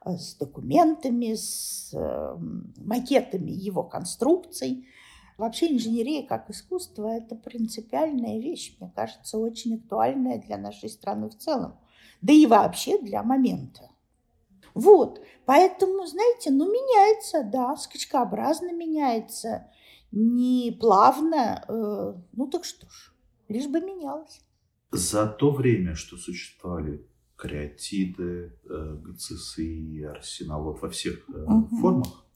с 0.05 0.35
документами, 0.35 1.35
с 1.35 1.95
эм, 1.95 2.75
макетами 2.77 3.51
его 3.51 3.85
конструкций– 3.85 4.87
Вообще 5.39 5.73
инженерия 5.73 6.25
как 6.25 6.51
искусство– 6.51 7.09
это 7.09 7.35
принципиальная 7.35 8.39
вещь, 8.39 8.77
мне 8.79 8.93
кажется, 8.95 9.39
очень 9.39 9.77
актуальная 9.77 10.39
для 10.39 10.57
нашей 10.57 10.89
страны 10.89 11.31
в 11.31 11.37
целом. 11.37 11.79
Да 12.21 12.33
и 12.33 12.47
вообще 12.47 12.99
для 12.99 13.23
момента. 13.23 13.91
Вот, 14.75 15.21
поэтому, 15.45 16.07
знаете, 16.07 16.51
ну 16.51 16.67
меняется, 16.67 17.43
да, 17.43 17.77
скачкообразно 17.77 18.73
меняется, 18.73 19.71
не 20.13 20.77
плавно, 20.79 21.65
э, 21.69 22.15
ну 22.33 22.47
так 22.49 22.65
что 22.65 22.89
ж, 22.89 23.13
лишь 23.49 23.67
бы 23.67 23.81
менялось. 23.81 24.41
За 24.91 25.27
то 25.27 25.51
время, 25.51 25.95
что 25.95 26.17
существовали 26.17 27.07
креатиды, 27.37 28.53
э, 28.69 28.99
ГЦСИ, 29.03 30.03
Арсенал, 30.03 30.63
вот 30.65 30.83
во 30.83 30.89
всех 30.91 31.29
э, 31.29 31.45
угу. 31.45 31.77
формах, 31.77 32.27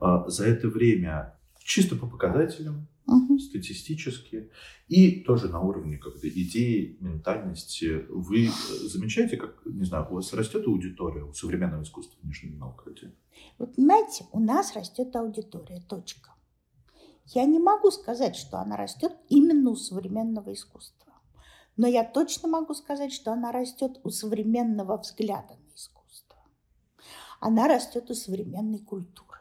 э, 0.00 0.24
за 0.28 0.46
это 0.46 0.68
время 0.68 1.38
чисто 1.58 1.96
по 1.96 2.06
показателям, 2.06 2.86
угу. 3.06 3.38
статистически, 3.38 4.50
и 4.88 5.22
тоже 5.22 5.48
на 5.48 5.60
уровне 5.60 5.98
как 5.98 6.20
бы, 6.20 6.28
идеи, 6.28 6.96
ментальности. 7.00 8.06
Вы 8.08 8.46
э, 8.46 8.50
замечаете, 8.88 9.36
как, 9.36 9.64
не 9.64 9.84
знаю, 9.84 10.06
у 10.10 10.14
вас 10.14 10.32
растет 10.32 10.66
аудитория 10.66 11.24
у 11.24 11.32
современного 11.32 11.82
искусства 11.82 12.18
в 12.22 12.26
Нижнем 12.26 12.58
Новгороде? 12.58 13.14
Вот 13.58 13.74
понимаете, 13.74 14.26
у 14.32 14.40
нас 14.40 14.76
растет 14.76 15.14
аудитория, 15.16 15.82
точка. 15.88 16.35
Я 17.26 17.44
не 17.44 17.58
могу 17.58 17.90
сказать, 17.90 18.36
что 18.36 18.58
она 18.58 18.76
растет 18.76 19.16
именно 19.28 19.70
у 19.70 19.76
современного 19.76 20.52
искусства. 20.52 21.12
Но 21.76 21.86
я 21.86 22.04
точно 22.04 22.48
могу 22.48 22.74
сказать, 22.74 23.12
что 23.12 23.32
она 23.32 23.52
растет 23.52 24.00
у 24.04 24.10
современного 24.10 24.96
взгляда 24.96 25.54
на 25.54 25.74
искусство. 25.74 26.38
Она 27.40 27.68
растет 27.68 28.10
у 28.10 28.14
современной 28.14 28.78
культуры. 28.78 29.40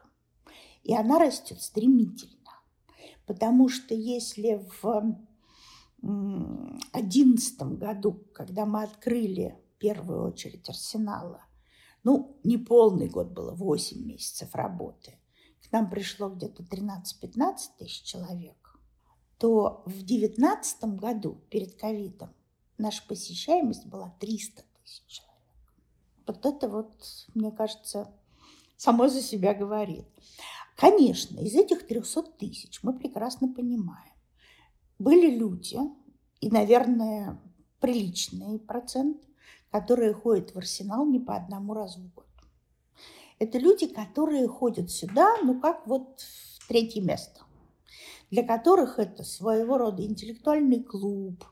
И 0.84 0.94
она 0.94 1.20
растет 1.20 1.62
стремительно. 1.62 2.52
Потому 3.26 3.70
что 3.70 3.94
если 3.94 4.66
в 4.82 5.18
2011 6.02 7.62
году, 7.78 8.24
когда 8.34 8.66
мы 8.66 8.84
открыли 8.84 9.60
первую 9.86 10.24
очередь 10.24 10.68
арсенала, 10.68 11.46
ну, 12.04 12.40
не 12.44 12.58
полный 12.58 13.08
год 13.08 13.32
было, 13.32 13.52
8 13.52 14.04
месяцев 14.04 14.56
работы, 14.56 15.20
нам 15.76 15.90
пришло 15.90 16.30
где-то 16.30 16.64
13-15 16.64 17.58
тысяч 17.80 18.04
человек, 18.04 18.80
то 19.38 19.84
в 19.86 20.06
2019 20.06 20.84
году, 20.96 21.42
перед 21.50 21.76
ковидом, 21.76 22.34
наша 22.78 23.06
посещаемость 23.06 23.86
была 23.86 24.16
300 24.22 24.64
тысяч 24.82 25.04
человек. 25.06 25.36
Вот 26.26 26.46
это 26.46 26.70
вот, 26.70 26.96
мне 27.34 27.52
кажется, 27.52 28.10
само 28.78 29.10
за 29.10 29.22
себя 29.22 29.54
говорит. 29.54 30.06
Конечно, 30.78 31.42
из 31.42 31.56
этих 31.56 31.86
300 31.86 32.24
тысяч 32.40 32.82
мы 32.82 32.98
прекрасно 32.98 33.54
понимаем, 33.54 34.14
были 34.98 35.30
люди, 35.30 35.78
и, 36.40 36.50
наверное, 36.50 37.38
приличный 37.82 38.60
процент, 38.60 39.22
которые 39.72 40.14
ходят 40.14 40.52
в 40.52 40.58
арсенал 40.58 41.06
не 41.06 41.20
по 41.20 41.36
одному 41.36 41.74
разу 41.74 42.00
в 42.00 42.14
год. 42.14 42.30
Это 43.40 43.58
люди, 43.58 43.88
которые 43.88 44.48
ходят 44.48 44.90
сюда, 44.90 45.36
ну 45.44 45.60
как 45.60 45.86
вот 45.88 46.22
в 46.60 46.68
третье 46.68 47.02
место, 47.02 47.42
для 48.32 48.44
которых 48.44 48.98
это 48.98 49.24
своего 49.24 49.78
рода 49.78 50.04
интеллектуальный 50.04 50.82
клуб, 50.82 51.44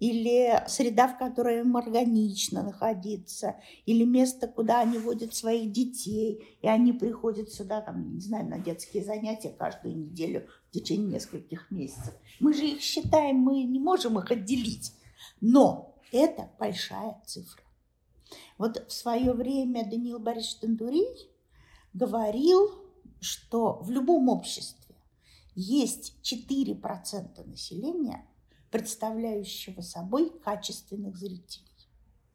или 0.00 0.64
среда, 0.66 1.08
в 1.08 1.18
которой 1.18 1.60
им 1.60 1.76
органично 1.76 2.62
находиться, 2.62 3.56
или 3.84 4.04
место, 4.04 4.48
куда 4.48 4.80
они 4.80 4.98
водят 4.98 5.34
своих 5.34 5.70
детей, 5.72 6.56
и 6.62 6.66
они 6.66 6.94
приходят 6.94 7.52
сюда, 7.52 7.82
там, 7.82 8.14
не 8.14 8.20
знаю, 8.20 8.48
на 8.48 8.58
детские 8.58 9.04
занятия 9.04 9.50
каждую 9.50 9.96
неделю 9.96 10.48
в 10.68 10.72
течение 10.72 11.12
нескольких 11.12 11.70
месяцев. 11.70 12.14
Мы 12.40 12.54
же 12.54 12.66
их 12.66 12.80
считаем, 12.80 13.36
мы 13.36 13.62
не 13.62 13.78
можем 13.78 14.18
их 14.18 14.30
отделить, 14.30 14.94
но 15.42 15.94
это 16.12 16.50
большая 16.58 17.20
цифра. 17.26 17.62
Вот 18.58 18.86
в 18.88 18.92
свое 18.92 19.32
время 19.32 19.88
Даниил 19.88 20.18
Борисович 20.18 20.60
Тандурий 20.60 21.30
говорил, 21.92 22.70
что 23.20 23.80
в 23.82 23.90
любом 23.90 24.28
обществе 24.28 24.96
есть 25.54 26.16
4% 26.22 27.46
населения– 27.46 28.26
представляющего 28.70 29.80
собой 29.80 30.30
качественных 30.40 31.16
зрителей. 31.16 31.66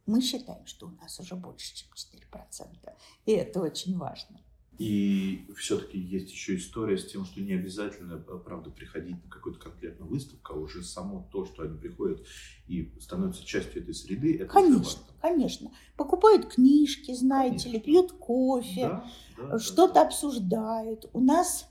Мы 0.06 0.22
считаем, 0.22 0.66
что 0.68 0.88
у 0.88 0.92
нас 0.92 1.20
уже 1.20 1.36
больше, 1.36 1.76
чем 1.76 1.90
4%. 1.94 2.94
И 3.26 3.32
это 3.32 3.62
очень 3.62 3.98
важно. 3.98 4.40
И 4.78 5.48
все-таки 5.56 5.98
есть 5.98 6.32
еще 6.32 6.58
история 6.58 6.98
с 6.98 7.06
тем, 7.06 7.26
что 7.26 7.40
не 7.40 7.54
обязательно, 7.54 8.16
э, 8.16 8.38
правда, 8.44 8.70
приходить 8.70 9.24
на 9.24 9.30
какую-то 9.30 9.60
конкретную 9.60 10.10
выставку, 10.10 10.54
а 10.54 10.58
уже 10.58 10.84
само 10.84 11.30
то, 11.32 11.46
что 11.46 11.64
они 11.64 11.78
приходят 11.78 12.26
и 12.68 12.94
становятся 13.00 13.46
частью 13.46 13.84
этой 13.84 13.94
среды, 13.94 14.36
это 14.36 14.48
Конечно, 14.48 15.04
конечно. 15.22 15.72
Покупают 15.96 16.54
книжки, 16.54 17.14
знаете 17.14 17.70
ли, 17.70 17.80
пьют 17.80 18.14
кофе, 18.14 18.90
да, 18.90 19.06
да, 19.38 19.60
что-то 19.60 19.94
да, 19.94 20.02
да. 20.02 20.08
обсуждают. 20.08 21.10
У 21.14 21.22
нас 21.22 21.70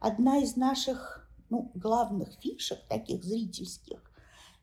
одна 0.00 0.42
из 0.42 0.56
наших 0.56 1.30
ну, 1.48 1.70
главных 1.74 2.30
фишек, 2.40 2.80
таких 2.88 3.22
зрительских, 3.22 4.00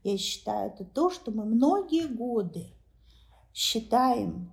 я 0.04 0.18
считаю, 0.18 0.72
это 0.72 0.84
то, 0.84 1.10
что 1.10 1.32
мы 1.32 1.46
многие 1.46 2.08
годы 2.08 2.68
считаем, 3.54 4.52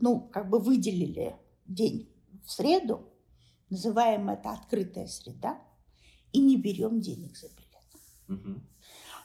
ну, 0.00 0.20
как 0.32 0.48
бы 0.48 0.58
выделили 0.58 1.36
день 1.66 2.08
в 2.44 2.50
среду, 2.50 3.08
называем 3.68 4.28
это 4.28 4.50
открытая 4.50 5.06
среда, 5.06 5.60
и 6.32 6.40
не 6.40 6.56
берем 6.56 7.00
денег 7.00 7.36
за 7.36 7.48
билет. 7.48 7.60
Угу. 8.28 8.60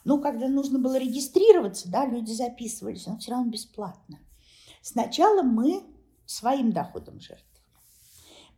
Ну, 0.06 0.22
когда 0.22 0.48
нужно 0.48 0.80
было 0.80 0.98
регистрироваться, 0.98 1.90
да, 1.90 2.06
люди 2.06 2.32
записывались, 2.32 3.06
но 3.08 3.18
все 3.18 3.32
равно 3.32 3.50
бесплатно. 3.50 4.20
Сначала 4.82 5.42
мы 5.42 5.84
своим 6.26 6.72
доходом 6.72 7.20
жертвовали. 7.20 7.56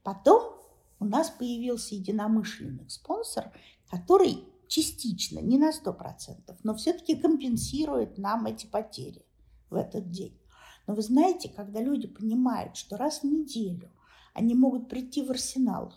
Потом 0.03 0.57
у 0.99 1.05
нас 1.05 1.29
появился 1.29 1.95
единомышленник, 1.95 2.91
спонсор, 2.91 3.51
который 3.89 4.43
частично, 4.67 5.39
не 5.39 5.57
на 5.57 5.71
100%, 5.71 6.57
но 6.63 6.75
все-таки 6.75 7.15
компенсирует 7.15 8.17
нам 8.17 8.45
эти 8.45 8.65
потери 8.65 9.25
в 9.69 9.75
этот 9.75 10.11
день. 10.11 10.37
Но 10.85 10.95
вы 10.95 11.01
знаете, 11.01 11.49
когда 11.49 11.81
люди 11.81 12.07
понимают, 12.07 12.75
что 12.75 12.97
раз 12.97 13.21
в 13.21 13.23
неделю 13.25 13.91
они 14.37 14.53
могут 14.53 14.87
прийти 14.87 15.23
в 15.23 15.31
арсенал, 15.31 15.93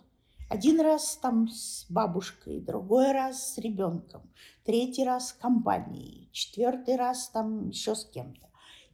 Один 0.49 0.81
раз 0.81 1.15
там 1.15 1.47
с 1.47 1.85
бабушкой, 1.89 2.59
другой 2.59 3.13
раз 3.13 3.53
с 3.53 3.57
ребенком, 3.57 4.29
третий 4.65 5.05
раз 5.05 5.29
с 5.29 5.33
компанией, 5.33 6.27
четвертый 6.33 6.97
раз 6.97 7.29
там 7.29 7.69
еще 7.69 7.95
с 7.95 8.03
кем-то. 8.03 8.49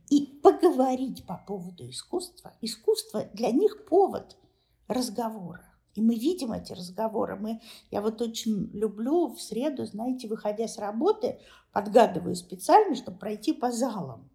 И 0.10 0.40
поговорить 0.44 1.26
по 1.26 1.38
поводу 1.48 1.90
искусства. 1.90 2.54
Искусство 2.62 3.24
для 3.34 3.52
них 3.52 3.86
повод 3.86 4.38
разговора. 4.88 5.66
И 5.96 6.02
мы 6.02 6.16
видим 6.16 6.52
эти 6.52 6.74
разговоры. 6.74 7.38
Мы, 7.38 7.62
я 7.90 8.02
вот 8.02 8.22
очень 8.22 8.70
люблю 8.74 9.30
в 9.30 9.42
среду, 9.42 9.86
знаете, 9.86 10.28
выходя 10.28 10.68
с 10.68 10.78
работы, 10.78 11.40
подгадываю 11.72 12.36
специально, 12.36 12.96
чтобы 12.96 13.18
пройти 13.18 13.54
по 13.54 13.72
залам. 13.72 14.30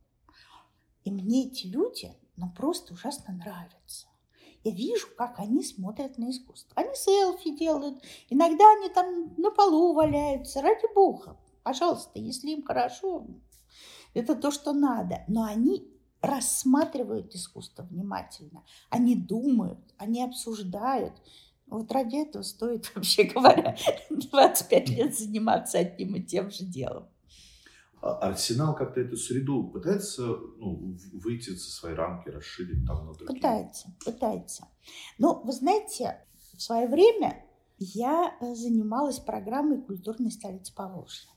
И 1.05 1.13
мне 1.13 1.47
эти 1.47 1.67
люди, 1.67 2.13
ну, 2.37 2.51
просто 2.51 2.95
ужасно 2.95 3.35
нравятся 3.35 4.12
я 4.65 4.73
вижу, 4.73 5.09
как 5.17 5.39
они 5.39 5.63
смотрят 5.63 6.19
на 6.19 6.31
искусство. 6.31 6.73
Они 6.77 6.95
селфи 6.95 7.57
делают, 7.57 8.03
иногда 8.29 8.65
они 8.77 8.89
там 8.89 9.35
на 9.37 9.51
полу 9.51 9.93
валяются, 9.93 10.63
ради 10.63 10.93
бога. 10.95 11.37
Пожалуйста, 11.63 12.19
если 12.19 12.51
им 12.51 12.63
хорошо, 12.63 13.27
это 14.15 14.35
то, 14.35 14.51
что 14.51 14.73
надо. 14.73 15.25
Но 15.29 15.45
они 15.45 15.89
рассматривают 16.21 17.35
искусство 17.35 17.83
внимательно, 17.83 18.65
они 18.91 19.17
думают, 19.17 19.81
они 19.99 20.23
обсуждают. 20.23 21.15
Вот 21.67 21.91
ради 21.91 22.17
этого 22.17 22.43
стоит, 22.43 22.91
вообще 22.95 23.25
говоря, 23.25 23.77
25 24.11 24.89
лет 24.91 25.19
заниматься 25.19 25.79
одним 25.79 26.17
и 26.17 26.23
тем 26.23 26.51
же 26.51 26.65
делом. 26.65 27.09
А 28.03 28.19
Арсенал 28.19 28.75
как-то 28.75 29.01
эту 29.01 29.17
среду 29.17 29.63
пытается 29.69 30.27
ну, 30.27 30.97
выйти 31.13 31.51
за 31.51 31.71
свои 31.71 31.95
рамки, 31.95 32.31
расширить 32.31 32.85
там 32.85 33.07
на 33.07 33.15
другие? 33.15 33.37
Пытается, 33.37 33.95
пытается. 34.05 34.69
Но 35.19 35.41
вы 35.45 35.53
знаете, 35.53 36.27
в 36.57 36.61
свое 36.61 36.89
время 36.89 37.47
я 37.79 38.37
э, 38.41 38.55
занималась 38.57 39.21
программой 39.21 39.81
культурной 39.81 40.33
столицы 40.33 40.75
Поволжья. 40.75 41.31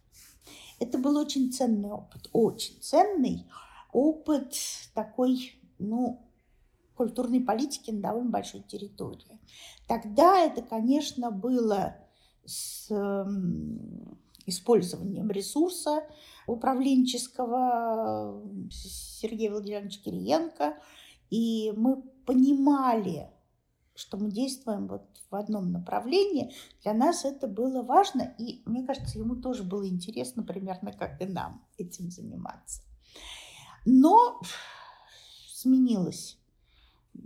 Это 0.80 0.98
был 0.98 1.18
очень 1.18 1.54
ценный 1.54 1.92
опыт, 1.92 2.30
очень 2.34 2.82
ценный 2.82 3.46
опыт 3.94 4.56
такой, 4.96 5.54
ну, 5.78 6.28
культурной 6.96 7.42
политики 7.42 7.92
на 7.92 8.02
довольно 8.02 8.32
большой 8.32 8.62
территории. 8.64 9.40
Тогда 9.88 10.40
это, 10.40 10.64
конечно, 10.64 11.30
было 11.30 11.96
с 12.44 12.90
использованием 14.46 15.30
ресурса 15.32 16.04
управленческого 16.48 18.42
Сергея 18.72 19.52
Владимировича 19.52 20.02
Кириенко. 20.04 20.78
И 21.30 21.74
мы 21.76 22.02
понимали, 22.26 23.32
что 23.96 24.18
мы 24.18 24.30
действуем 24.30 24.88
вот 24.88 25.06
в 25.30 25.36
одном 25.36 25.72
направлении. 25.72 26.54
Для 26.84 26.94
нас 26.94 27.26
это 27.26 27.48
было 27.48 27.82
важно, 27.82 28.36
и 28.38 28.62
мне 28.66 28.86
кажется, 28.86 29.18
ему 29.18 29.36
тоже 29.38 29.64
было 29.64 29.88
интересно 29.88 30.44
примерно 30.44 30.92
как 30.92 31.22
и 31.22 31.26
нам 31.26 31.66
этим 31.78 32.12
заниматься. 32.12 32.82
Но 33.86 34.42
сменилось 35.52 36.38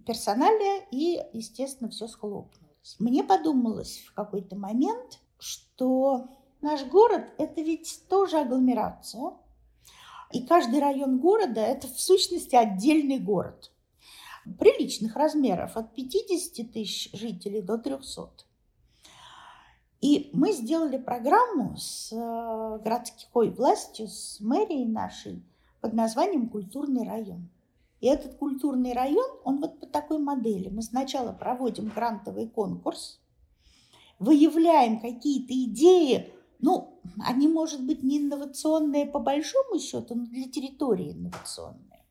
персоналия, 0.06 0.86
и, 0.92 1.20
естественно, 1.34 1.90
все 1.90 2.08
схлопнулось. 2.08 2.96
Мне 3.00 3.24
подумалось 3.24 4.00
в 4.08 4.14
какой-то 4.14 4.56
момент, 4.56 5.20
что 5.40 6.39
Наш 6.62 6.84
город– 6.86 7.32
это 7.38 7.62
ведь 7.62 8.04
тоже 8.10 8.40
агломерация. 8.40 9.34
И 10.32 10.46
каждый 10.46 10.80
район 10.80 11.20
города– 11.20 11.62
это 11.62 11.88
в 11.88 12.00
сущности 12.00 12.56
отдельный 12.56 13.20
город. 13.20 13.72
Приличных 14.58 15.16
размеров, 15.16 15.78
от 15.78 15.96
50 15.96 16.72
тысяч 16.72 17.12
жителей 17.14 17.62
до 17.62 17.78
300. 17.78 18.30
И 20.02 20.30
мы 20.34 20.52
сделали 20.54 20.98
программу 20.98 21.76
с 21.78 22.12
э, 22.12 22.80
городской 22.84 23.50
властью, 23.50 24.08
с 24.08 24.40
мэрией 24.40 24.86
нашей 24.86 25.44
под 25.82 25.94
названием 25.94 26.50
«Культурный 26.50 27.06
район». 27.06 27.50
И 28.00 28.08
этот 28.08 28.36
культурный 28.36 28.94
район, 28.94 29.30
он 29.44 29.60
вот 29.60 29.80
по 29.80 29.86
такой 29.86 30.20
модели. 30.20 30.70
Мы 30.70 30.82
сначала 30.84 31.34
проводим 31.34 31.90
грантовый 31.94 32.48
конкурс, 32.48 33.20
выявляем 34.20 35.02
какие-то 35.02 35.54
идеи, 35.54 36.34
ну, 36.60 37.02
они, 37.26 37.48
может 37.48 37.86
быть, 37.86 38.04
не 38.04 38.20
инновационные 38.20 39.06
по 39.06 39.20
большому 39.20 39.80
счету, 39.80 40.16
но 40.16 40.26
для 40.26 40.50
территории 40.50 41.14
инновационные, 41.14 42.06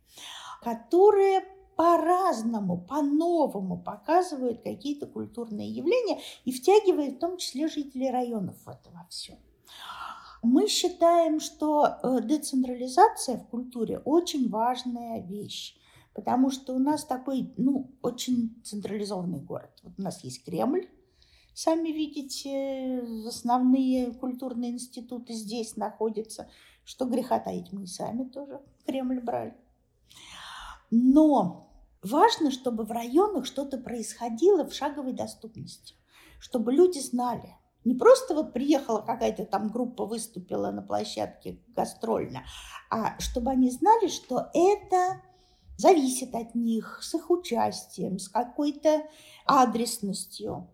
которые 0.62 1.44
по-разному, 1.76 2.78
по-новому 2.78 3.80
показывают 3.80 4.62
какие-то 4.62 5.06
культурные 5.06 5.70
явления 5.70 6.20
и 6.44 6.50
втягивают 6.50 7.16
в 7.16 7.18
том 7.20 7.36
числе 7.36 7.68
жителей 7.68 8.10
районов 8.10 8.56
в 8.64 8.68
это 8.68 8.90
во 8.90 9.06
всем. 9.08 9.38
Мы 10.42 10.66
считаем, 10.66 11.40
что 11.40 11.98
э, 12.02 12.20
децентрализация 12.22 13.38
в 13.38 13.46
культуре 13.46 14.00
очень 14.04 14.48
важная 14.48 15.20
вещь, 15.20 15.76
потому 16.14 16.50
что 16.50 16.74
у 16.74 16.78
нас 16.78 17.04
такой, 17.04 17.52
ну, 17.56 17.90
очень 18.02 18.60
централизованный 18.64 19.40
город. 19.40 19.70
Вот 19.82 19.94
у 19.98 20.02
нас 20.02 20.24
есть 20.24 20.44
Кремль, 20.44 20.88
Сами 21.60 21.88
видите, 21.88 23.02
основные 23.26 24.12
культурные 24.12 24.70
институты 24.70 25.32
здесь 25.32 25.76
находятся. 25.76 26.48
Что 26.84 27.04
греха 27.04 27.40
таить, 27.40 27.72
мы 27.72 27.82
и 27.82 27.86
сами 27.88 28.28
тоже 28.28 28.60
Кремль 28.86 29.20
брали. 29.20 29.56
Но 30.92 31.68
важно, 32.00 32.52
чтобы 32.52 32.84
в 32.84 32.92
районах 32.92 33.44
что-то 33.44 33.76
происходило 33.76 34.68
в 34.68 34.72
шаговой 34.72 35.14
доступности, 35.14 35.96
чтобы 36.38 36.72
люди 36.72 37.00
знали. 37.00 37.56
Не 37.84 37.96
просто 37.96 38.34
вот 38.34 38.52
приехала 38.52 39.00
какая-то 39.00 39.44
там 39.44 39.66
группа, 39.66 40.06
выступила 40.06 40.70
на 40.70 40.82
площадке 40.82 41.58
гастрольно, 41.74 42.44
а 42.88 43.18
чтобы 43.18 43.50
они 43.50 43.72
знали, 43.72 44.06
что 44.06 44.48
это 44.54 45.22
зависит 45.76 46.36
от 46.36 46.54
них, 46.54 47.00
с 47.02 47.16
их 47.16 47.28
участием, 47.32 48.20
с 48.20 48.28
какой-то 48.28 49.02
адресностью. 49.44 50.68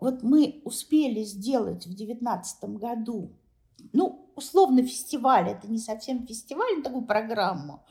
Вот 0.00 0.22
мы 0.22 0.62
успели 0.64 1.22
сделать 1.22 1.86
в 1.86 1.94
девятнадцатом 1.94 2.76
году, 2.76 3.36
ну, 3.92 4.32
условно 4.34 4.82
фестиваль, 4.82 5.50
это 5.50 5.68
не 5.68 5.78
совсем 5.78 6.26
фестиваль, 6.26 6.78
но 6.78 6.82
такую 6.82 7.04
программу 7.04 7.84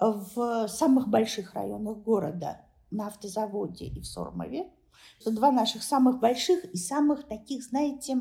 в 0.00 0.66
самых 0.68 1.08
больших 1.08 1.54
районах 1.54 1.98
города 1.98 2.62
на 2.90 3.08
автозаводе 3.08 3.84
и 3.86 4.00
в 4.00 4.06
Сормове. 4.06 4.72
Это 5.20 5.30
два 5.30 5.50
наших 5.50 5.82
самых 5.82 6.20
больших 6.20 6.64
и 6.64 6.76
самых 6.76 7.28
таких, 7.28 7.64
знаете, 7.64 8.20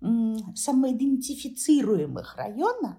самоидентифицируемых 0.00 2.36
района. 2.36 2.98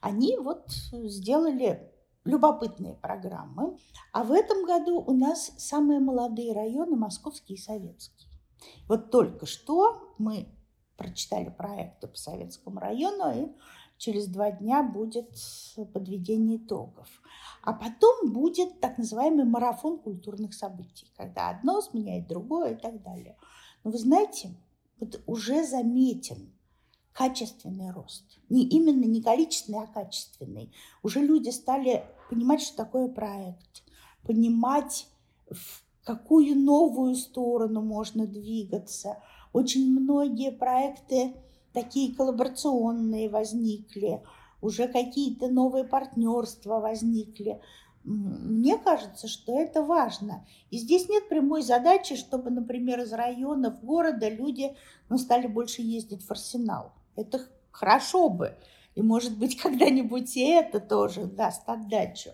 Они 0.00 0.38
вот 0.38 0.70
сделали 0.92 1.90
любопытные 2.24 2.94
программы. 2.94 3.76
А 4.12 4.24
в 4.24 4.32
этом 4.32 4.64
году 4.64 5.00
у 5.00 5.12
нас 5.12 5.52
самые 5.58 6.00
молодые 6.00 6.54
районы– 6.54 6.96
московские 6.98 7.58
и 7.58 7.60
советские. 7.60 8.33
Вот 8.88 9.10
только 9.10 9.46
что 9.46 10.14
мы 10.18 10.48
прочитали 10.96 11.48
проекты 11.50 12.06
по 12.06 12.16
Советскому 12.16 12.80
району, 12.80 13.32
и 13.32 13.52
через 13.98 14.26
два 14.26 14.50
дня 14.50 14.82
будет 14.82 15.30
подведение 15.92 16.58
итогов. 16.58 17.08
А 17.62 17.72
потом 17.72 18.32
будет 18.32 18.80
так 18.80 18.98
называемый 18.98 19.44
марафон 19.44 19.98
культурных 19.98 20.54
событий, 20.54 21.10
когда 21.16 21.50
одно 21.50 21.80
сменяет 21.80 22.28
другое 22.28 22.74
и 22.74 22.80
так 22.80 23.02
далее. 23.02 23.36
Но 23.82 23.90
вы 23.90 23.98
знаете, 23.98 24.54
вот 25.00 25.22
уже 25.26 25.66
заметен 25.66 26.52
качественный 27.12 27.90
рост. 27.90 28.38
Не 28.48 28.64
именно 28.64 29.04
не 29.04 29.22
количественный, 29.22 29.84
а 29.84 29.86
качественный. 29.86 30.72
Уже 31.02 31.20
люди 31.20 31.50
стали 31.50 32.04
понимать, 32.28 32.60
что 32.60 32.76
такое 32.76 33.08
проект, 33.08 33.84
понимать, 34.22 35.08
в 35.50 35.83
какую 36.04 36.56
новую 36.56 37.16
сторону 37.16 37.82
можно 37.82 38.26
двигаться. 38.26 39.22
Очень 39.52 39.90
многие 39.90 40.52
проекты 40.52 41.34
такие 41.72 42.14
коллаборационные 42.14 43.28
возникли, 43.28 44.22
уже 44.60 44.86
какие-то 44.86 45.48
новые 45.48 45.84
партнерства 45.84 46.80
возникли. 46.80 47.60
Мне 48.04 48.76
кажется, 48.78 49.28
что 49.28 49.58
это 49.58 49.82
важно. 49.82 50.46
И 50.70 50.78
здесь 50.78 51.08
нет 51.08 51.28
прямой 51.28 51.62
задачи, 51.62 52.16
чтобы, 52.16 52.50
например, 52.50 53.00
из 53.00 53.12
районов 53.12 53.82
города 53.82 54.28
люди 54.28 54.76
ну, 55.08 55.18
стали 55.18 55.46
больше 55.46 55.82
ездить 55.82 56.22
в 56.22 56.30
арсенал. 56.30 56.92
Это 57.16 57.40
хорошо 57.70 58.28
бы. 58.28 58.56
И, 58.94 59.02
может 59.02 59.36
быть, 59.38 59.56
когда-нибудь 59.62 60.36
и 60.36 60.46
это 60.46 60.80
тоже 60.80 61.24
даст 61.24 61.62
отдачу. 61.66 62.30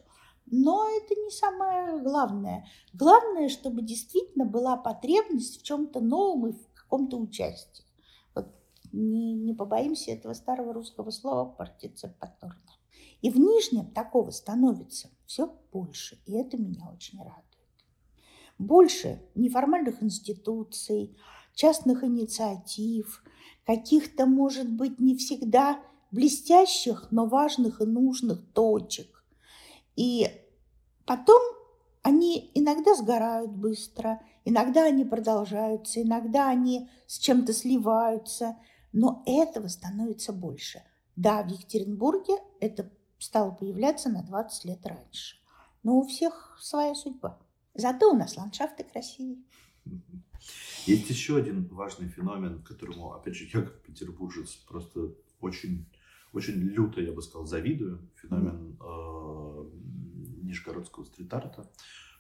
Но 0.51 0.89
это 0.89 1.15
не 1.15 1.31
самое 1.31 2.01
главное. 2.01 2.67
Главное, 2.93 3.49
чтобы 3.49 3.83
действительно 3.83 4.45
была 4.45 4.77
потребность 4.77 5.61
в 5.61 5.63
чем-то 5.63 6.01
новом 6.01 6.49
и 6.49 6.53
в 6.53 6.73
каком-то 6.75 7.19
участии. 7.19 7.85
Вот 8.35 8.49
не, 8.93 9.35
не 9.35 9.55
побоимся 9.55 10.11
этого 10.11 10.33
старого 10.33 10.73
русского 10.73 11.11
слова 11.11 11.45
партиципаторно. 11.45 12.59
И 13.23 13.31
в 13.31 13.39
Нижнем 13.39 13.91
такого 13.93 14.31
становится 14.31 15.11
все 15.27 15.55
больше, 15.73 16.19
и 16.27 16.33
это 16.33 16.57
меня 16.57 16.89
очень 16.91 17.19
радует. 17.19 17.45
Больше 18.59 19.23
неформальных 19.35 20.03
институций, 20.03 21.17
частных 21.55 22.03
инициатив, 22.03 23.23
каких-то, 23.65 24.27
может 24.27 24.71
быть, 24.71 24.99
не 24.99 25.17
всегда 25.17 25.81
блестящих, 26.11 27.09
но 27.11 27.27
важных 27.27 27.81
и 27.81 27.85
нужных 27.85 28.53
точек. 28.53 29.25
И 29.97 30.27
потом 31.11 31.43
они 32.03 32.53
иногда 32.55 32.95
сгорают 32.95 33.51
быстро, 33.51 34.21
иногда 34.45 34.85
они 34.85 35.05
продолжаются, 35.05 36.01
иногда 36.01 36.49
они 36.49 36.89
с 37.09 37.19
чем-то 37.19 37.53
сливаются, 37.53 38.57
но 38.93 39.25
этого 39.27 39.67
становится 39.67 40.33
больше. 40.33 40.85
Да, 41.17 41.43
в 41.43 41.49
Екатеринбурге 41.49 42.35
это 42.61 42.89
стало 43.19 43.51
появляться 43.51 44.09
на 44.09 44.23
20 44.23 44.65
лет 44.67 44.87
раньше. 44.87 45.37
Но 45.83 45.99
у 45.99 46.07
всех 46.07 46.57
своя 46.61 46.95
судьба. 46.95 47.41
Зато 47.75 48.13
у 48.13 48.17
нас 48.17 48.37
ландшафты 48.37 48.85
красивые. 48.85 49.39
Есть 50.87 51.11
еще 51.11 51.39
один 51.39 51.67
важный 51.73 52.07
феномен, 52.07 52.63
которому, 52.63 53.15
опять 53.15 53.35
же, 53.35 53.49
я 53.53 53.63
как 53.63 53.83
петербуржец 53.83 54.55
просто 54.69 55.13
очень, 55.41 55.87
очень 56.33 56.55
люто, 56.55 57.01
я 57.01 57.11
бы 57.11 57.21
сказал, 57.21 57.49
завидую. 57.49 58.09
Феномен 58.15 58.77
э, 58.81 59.80
нижегородского 60.51 61.05
стрит-арта. 61.05 61.67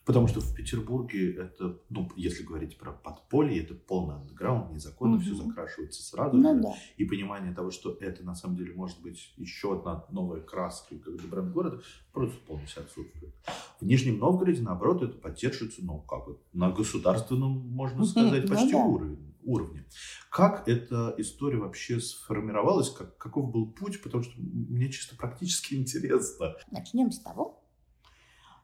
Потому 0.07 0.29
что 0.29 0.41
в 0.41 0.55
Петербурге 0.55 1.35
это, 1.35 1.79
ну, 1.91 2.11
если 2.17 2.43
говорить 2.43 2.79
про 2.79 2.91
подполье, 2.91 3.63
это 3.63 3.75
полный 3.75 4.17
андеграунд, 4.17 4.73
незаконно, 4.73 5.17
угу. 5.17 5.23
все 5.23 5.35
закрашивается 5.35 6.03
сразу. 6.03 6.37
Ну, 6.37 6.63
да. 6.63 6.75
И 6.97 7.05
понимание 7.05 7.55
того, 7.55 7.71
что 7.71 7.97
это 8.01 8.25
на 8.25 8.35
самом 8.35 8.57
деле 8.57 8.75
может 8.75 9.01
быть 9.03 9.33
еще 9.37 9.75
одна 9.75 10.07
новая 10.11 10.41
краска, 10.41 10.97
как 10.97 11.15
бы 11.17 11.29
бренд 11.29 11.53
города, 11.53 11.83
просто 12.13 12.37
полностью 12.47 12.83
отсутствует. 12.83 13.35
В 13.81 13.85
Нижнем 13.85 14.19
Новгороде, 14.19 14.63
наоборот, 14.63 15.03
это 15.03 15.19
поддерживается, 15.19 15.85
ну, 15.85 16.01
как 16.01 16.27
бы 16.27 16.39
на 16.55 16.71
государственном, 16.71 17.69
можно 17.69 18.05
сказать, 18.05 18.45
ну 18.45 18.49
почти 18.49 18.73
ну, 18.73 18.79
да. 18.79 18.85
уровне, 18.87 19.35
уровне. 19.43 19.85
Как 20.31 20.67
эта 20.67 21.15
история 21.19 21.59
вообще 21.59 22.01
сформировалась, 22.01 22.91
как, 22.91 23.19
каков 23.19 23.51
был 23.53 23.71
путь, 23.71 24.03
потому 24.03 24.25
что 24.25 24.33
мне 24.41 24.91
чисто 24.91 25.15
практически 25.17 25.75
интересно. 25.77 26.57
Начнем 26.71 27.13
с 27.13 27.21
того, 27.21 27.60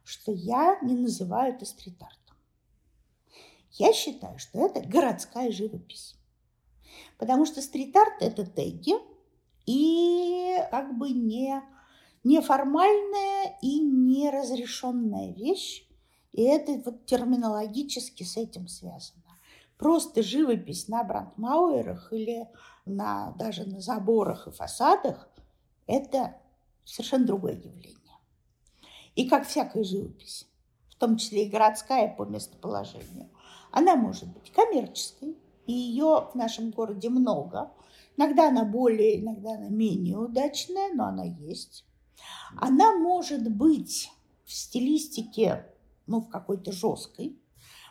что 0.07 0.33
я 0.33 0.79
не 0.83 0.95
называю 0.95 1.55
это 1.55 1.67
стрит-артом. 1.67 2.37
Я 3.73 3.93
считаю, 3.93 4.39
что 4.39 4.65
это 4.65 4.81
городская 4.81 5.51
живопись. 5.51 6.15
Потому 7.19 7.45
что 7.45 7.61
стрит-арт– 7.61 8.15
это 8.23 8.47
теги 8.47 8.95
и 9.67 10.57
как 10.71 10.97
бы 10.97 11.11
не 11.11 11.61
неформальная 12.23 13.59
и 13.61 13.81
неразрешенная 13.81 15.33
вещь. 15.33 15.87
И 16.33 16.43
это 16.43 16.81
вот 16.85 17.07
терминологически 17.07 18.23
с 18.23 18.37
этим 18.37 18.69
связано. 18.69 19.23
Просто 19.77 20.23
живопись 20.23 20.87
на 20.87 21.03
брандмауэрах 21.03 22.13
или 22.13 22.49
на, 22.85 23.33
даже 23.33 23.65
на 23.65 23.81
заборах 23.81 24.47
и 24.47 24.53
фасадах– 24.53 25.29
это 25.87 26.41
совершенно 26.85 27.27
другое 27.27 27.55
явление. 27.55 28.06
И 29.17 29.27
как 29.29 29.49
всякая 29.49 29.83
живопись, 29.83 30.47
в 30.91 30.97
том 30.97 31.17
числе 31.17 31.47
и 31.47 31.51
городская 31.51 32.15
по 32.15 32.25
местоположению, 32.25 33.31
она 33.73 33.97
может 33.97 34.29
быть 34.29 34.53
коммерческой, 34.53 35.37
и 35.67 35.73
ее 35.73 36.29
в 36.33 36.35
нашем 36.35 36.71
городе 36.71 37.09
много. 37.09 37.73
Иногда 38.17 38.49
она 38.49 38.65
более, 38.65 39.21
иногда 39.21 39.55
она 39.55 39.69
менее 39.69 40.19
удачная, 40.19 40.95
но 40.95 41.07
она 41.07 41.25
есть. 41.25 41.85
Она 42.57 42.95
может 42.95 43.51
быть 43.51 44.11
в 44.45 44.53
стилистике, 44.53 45.67
ну, 46.07 46.21
в 46.21 46.29
какой-то 46.29 46.71
жесткой, 46.71 47.39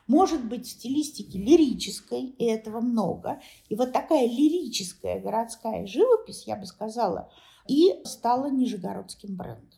может 0.08 0.46
быть 0.46 0.68
в 0.68 0.72
стилистике 0.72 1.40
лирической, 1.40 2.22
и 2.22 2.46
этого 2.46 2.82
много. 2.82 3.42
И 3.68 3.76
вот 3.76 3.92
такая 3.92 4.28
лирическая 4.28 5.20
городская 5.20 5.88
живопись, 5.88 6.46
я 6.46 6.56
бы 6.56 6.66
сказала, 6.66 7.32
и 7.68 8.02
стала 8.06 8.50
нижегородским 8.50 9.36
брендом. 9.36 9.75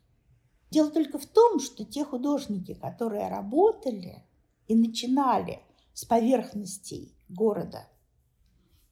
Дело 0.69 0.91
только 0.91 1.17
в 1.17 1.25
том, 1.25 1.59
что 1.59 1.85
те 1.85 2.03
художники, 2.03 2.73
которые 2.73 3.29
работали 3.29 4.23
и 4.67 4.75
начинали 4.75 5.61
с 5.93 6.03
поверхностей 6.05 7.15
города, 7.29 7.87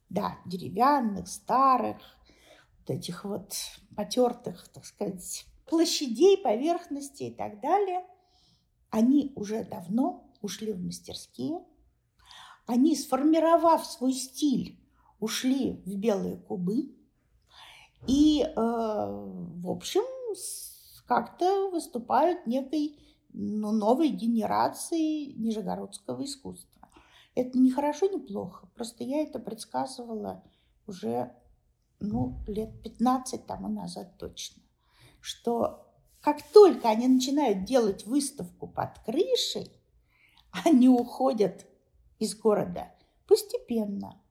да, 0.09 0.38
деревянных, 0.45 1.28
старых, 1.28 1.97
вот 2.80 2.89
этих 2.89 3.26
вот 3.26 3.53
потертых, 3.95 4.67
так 4.69 4.86
сказать, 4.86 5.45
площадей, 5.67 6.38
поверхностей 6.38 7.30
и 7.30 7.34
так 7.34 7.59
далее, 7.59 8.05
они 8.89 9.34
уже 9.36 9.65
давно 9.65 10.32
ушли 10.41 10.71
в 10.71 10.80
мастерские, 10.80 11.61
они, 12.67 12.95
сформировав 12.95 13.86
свой 13.86 14.13
стиль, 14.13 14.80
ушли 15.19 15.82
в 15.86 15.95
белые 15.97 16.38
кубы, 16.38 16.95
и, 18.07 18.41
э, 18.43 18.53
в 18.55 19.69
общем, 19.69 20.03
как-то 21.08 21.70
выступают 21.70 22.47
некой 22.47 22.99
ну, 23.34 23.72
новой 23.72 24.10
генерацией 24.10 25.34
нижегородского 25.34 26.24
искусства. 26.24 26.89
Это 27.36 27.58
не 27.58 27.72
хорошо, 27.72 28.08
не 28.08 28.20
плохо. 28.20 28.68
Просто 28.76 29.03
я 29.03 29.22
это 29.22 29.39
предсказывала 29.39 30.43
уже 30.88 31.36
ну, 31.99 32.39
лет 32.47 32.82
15 32.82 33.45
тому 33.45 33.68
назад 33.68 34.18
точно. 34.18 34.64
Что 35.20 35.86
как 36.22 36.41
только 36.41 36.89
они 36.89 37.08
начинают 37.08 37.66
делать 37.66 38.06
выставку 38.06 38.68
под 38.68 38.97
крышей, 38.99 39.72
они 40.66 40.88
уходят 40.88 41.66
из 42.20 42.36
города 42.36 42.91
постепенно. 43.28 44.22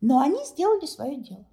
Но 0.00 0.20
они 0.20 0.44
сделали 0.44 0.86
свое 0.86 1.16
дело. 1.16 1.46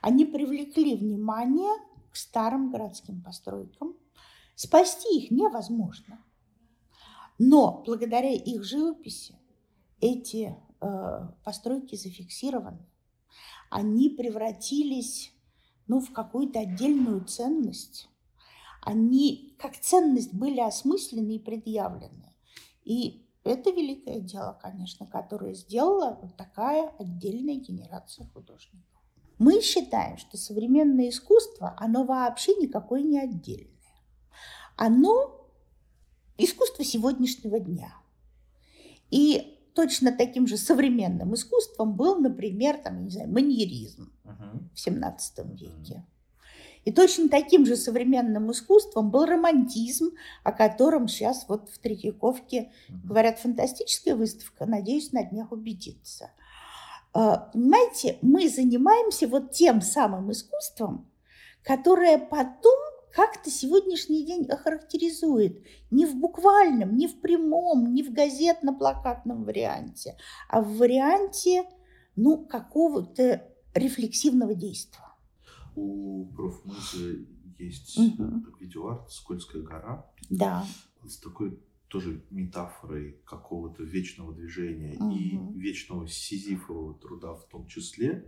Они 0.00 0.24
привлекли 0.24 0.96
внимание 0.96 1.72
старым 2.16 2.70
городским 2.70 3.22
постройкам. 3.22 3.96
Спасти 4.54 5.24
их 5.24 5.30
невозможно. 5.30 6.24
Но 7.38 7.82
благодаря 7.84 8.32
их 8.32 8.64
живописи 8.64 9.38
эти 10.00 10.56
э, 10.80 11.28
постройки 11.44 11.96
зафиксированы. 11.96 12.86
Они 13.70 14.10
превратились 14.10 15.32
ну, 15.86 16.00
в 16.00 16.12
какую-то 16.12 16.60
отдельную 16.60 17.24
ценность. 17.24 18.08
Они 18.82 19.54
как 19.58 19.78
ценность 19.78 20.32
были 20.32 20.60
осмыслены 20.60 21.36
и 21.36 21.38
предъявлены. 21.38 22.32
И 22.84 23.26
это 23.44 23.70
великое 23.70 24.20
дело, 24.20 24.58
конечно, 24.60 25.06
которое 25.06 25.54
сделала 25.54 26.18
вот 26.22 26.36
такая 26.36 26.88
отдельная 26.98 27.56
генерация 27.56 28.26
художников. 28.28 28.95
Мы 29.38 29.60
считаем, 29.60 30.16
что 30.16 30.38
современное 30.38 31.10
искусство, 31.10 31.74
оно 31.78 32.04
вообще 32.04 32.54
никакое 32.54 33.02
не 33.02 33.18
отдельное. 33.18 33.70
Оно 34.76 35.46
искусство 36.38 36.84
сегодняшнего 36.84 37.60
дня. 37.60 37.94
И 39.10 39.58
точно 39.74 40.12
таким 40.12 40.46
же 40.46 40.56
современным 40.56 41.34
искусством 41.34 41.96
был, 41.96 42.18
например, 42.18 42.78
там, 42.78 43.04
не 43.04 43.10
знаю, 43.10 43.30
маньеризм 43.30 44.10
uh-huh. 44.24 44.74
в 44.74 44.80
17 44.80 45.38
веке. 45.60 46.04
И 46.84 46.92
точно 46.92 47.28
таким 47.28 47.66
же 47.66 47.76
современным 47.76 48.50
искусством 48.52 49.10
был 49.10 49.26
романтизм, 49.26 50.12
о 50.44 50.52
котором 50.52 51.08
сейчас 51.08 51.46
вот 51.48 51.68
в 51.68 51.78
Третьяковке 51.78 52.70
говорят 52.88 53.38
фантастическая 53.38 54.14
выставка, 54.14 54.66
надеюсь, 54.66 55.12
на 55.12 55.24
днях 55.24 55.52
убедиться– 55.52 56.30
понимаете, 57.52 58.18
мы 58.22 58.48
занимаемся 58.48 59.26
вот 59.26 59.52
тем 59.52 59.80
самым 59.80 60.32
искусством, 60.32 61.10
которое 61.62 62.18
потом 62.18 62.78
как-то 63.12 63.50
сегодняшний 63.50 64.26
день 64.26 64.44
охарактеризует 64.44 65.64
не 65.90 66.04
в 66.04 66.14
буквальном, 66.16 66.96
не 66.96 67.08
в 67.08 67.18
прямом, 67.20 67.94
не 67.94 68.02
в 68.02 68.12
газетно-плакатном 68.12 69.44
варианте, 69.44 70.18
а 70.50 70.60
в 70.60 70.76
варианте 70.76 71.64
ну, 72.14 72.44
какого-то 72.44 73.50
рефлексивного 73.74 74.54
действия. 74.54 75.04
У 75.74 76.26
профмуза 76.34 77.16
есть 77.58 77.98
угу. 77.98 78.44
видеоарт 78.60 79.10
«Скользкая 79.10 79.62
гора». 79.62 80.10
Да. 80.28 80.66
С 81.06 81.18
такой 81.18 81.58
тоже 81.88 82.24
метафорой 82.30 83.20
какого-то 83.24 83.82
вечного 83.82 84.34
движения 84.34 84.96
угу. 84.98 85.14
и 85.14 85.38
вечного 85.58 86.08
сизифового 86.08 86.94
труда 86.94 87.34
в 87.34 87.48
том 87.48 87.66
числе. 87.66 88.24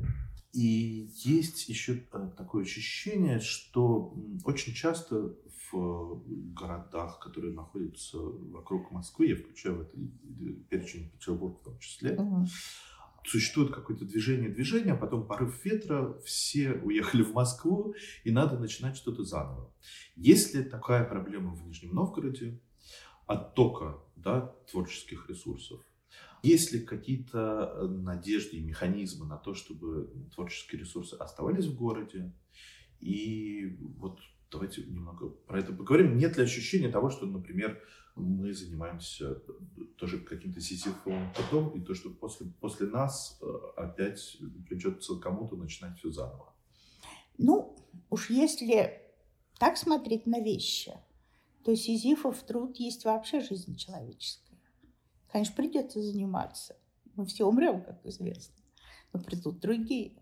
И 0.53 1.11
есть 1.25 1.69
еще 1.69 2.05
э, 2.13 2.31
такое 2.37 2.65
ощущение, 2.65 3.41
что 3.41 4.15
очень 4.45 4.73
часто 4.73 5.37
в 5.71 6.23
городах, 6.55 7.21
которые 7.21 7.53
находятся 7.53 8.19
вокруг 8.19 8.91
Москвы, 8.91 9.27
я 9.27 9.37
включаю 9.37 9.77
в 9.77 9.81
это 9.83 9.99
перечень 10.71 11.11
Петербург 11.11 11.61
в 11.61 11.65
том 11.65 11.79
числе, 11.79 12.17
угу. 12.17 12.47
существует 13.25 13.75
какое-то 13.75 14.07
движение 14.07 14.49
движения, 14.49 14.93
а 14.93 14.97
потом 14.97 15.27
порыв 15.27 15.63
ветра, 15.65 16.19
все 16.25 16.73
уехали 16.73 17.23
в 17.23 17.35
Москву, 17.35 17.95
и 18.25 18.31
надо 18.31 18.59
начинать 18.59 18.97
что-то 18.97 19.25
заново. 19.25 19.71
Есть 20.17 20.55
ли 20.55 20.65
такая 20.65 21.05
проблема 21.05 21.55
в 21.55 21.67
Нижнем 21.67 21.95
Новгороде? 21.95 22.59
Оттока 23.29 24.03
да, 24.17 24.55
творческих 24.71 25.29
ресурсов. 25.29 25.81
Есть 26.43 26.73
ли 26.73 26.81
какие-то 26.81 27.73
э, 27.75 27.87
надежды 27.87 28.57
и 28.57 28.65
механизмы 28.65 29.27
на 29.27 29.37
то, 29.37 29.55
чтобы 29.55 30.11
творческие 30.35 30.81
ресурсы 30.81 31.15
оставались 31.15 31.67
в 31.67 31.77
городе? 31.77 32.33
И 33.01 33.77
вот 33.99 34.21
давайте 34.51 34.83
немного 34.83 35.29
про 35.29 35.61
это 35.61 35.73
поговорим. 35.73 36.17
Нет 36.17 36.37
ли 36.37 36.45
ощущения 36.45 36.89
того, 36.89 37.11
что, 37.11 37.27
например, 37.27 37.81
мы 38.17 38.53
занимаемся 38.53 39.41
тоже 39.97 40.19
каким-то 40.19 40.61
сизифовым 40.61 41.33
потом, 41.37 41.71
и 41.71 41.85
то, 41.85 41.95
что 41.95 42.11
после, 42.11 42.47
после 42.61 42.87
нас 42.87 43.39
э, 43.43 43.47
опять 43.77 44.39
придется 44.69 45.17
кому-то 45.17 45.57
начинать 45.57 45.99
все 45.99 46.11
заново? 46.11 46.55
Ну, 47.37 47.77
уж 48.11 48.31
если 48.31 49.03
так 49.59 49.77
смотреть 49.77 50.27
на 50.27 50.41
вещи, 50.41 50.93
то 51.69 51.77
сизифов 51.77 52.43
труд 52.45 52.79
есть 52.79 53.05
вообще 53.05 53.41
жизнь 53.41 53.77
человеческая. 53.77 54.57
Конечно, 55.31 55.55
придется 55.55 56.01
заниматься. 56.01 56.79
Мы 57.15 57.27
все 57.27 57.45
умрем, 57.45 57.85
как 57.85 58.07
известно. 58.07 58.55
Но 59.13 59.21
придут 59.21 59.61
другие. 59.61 60.15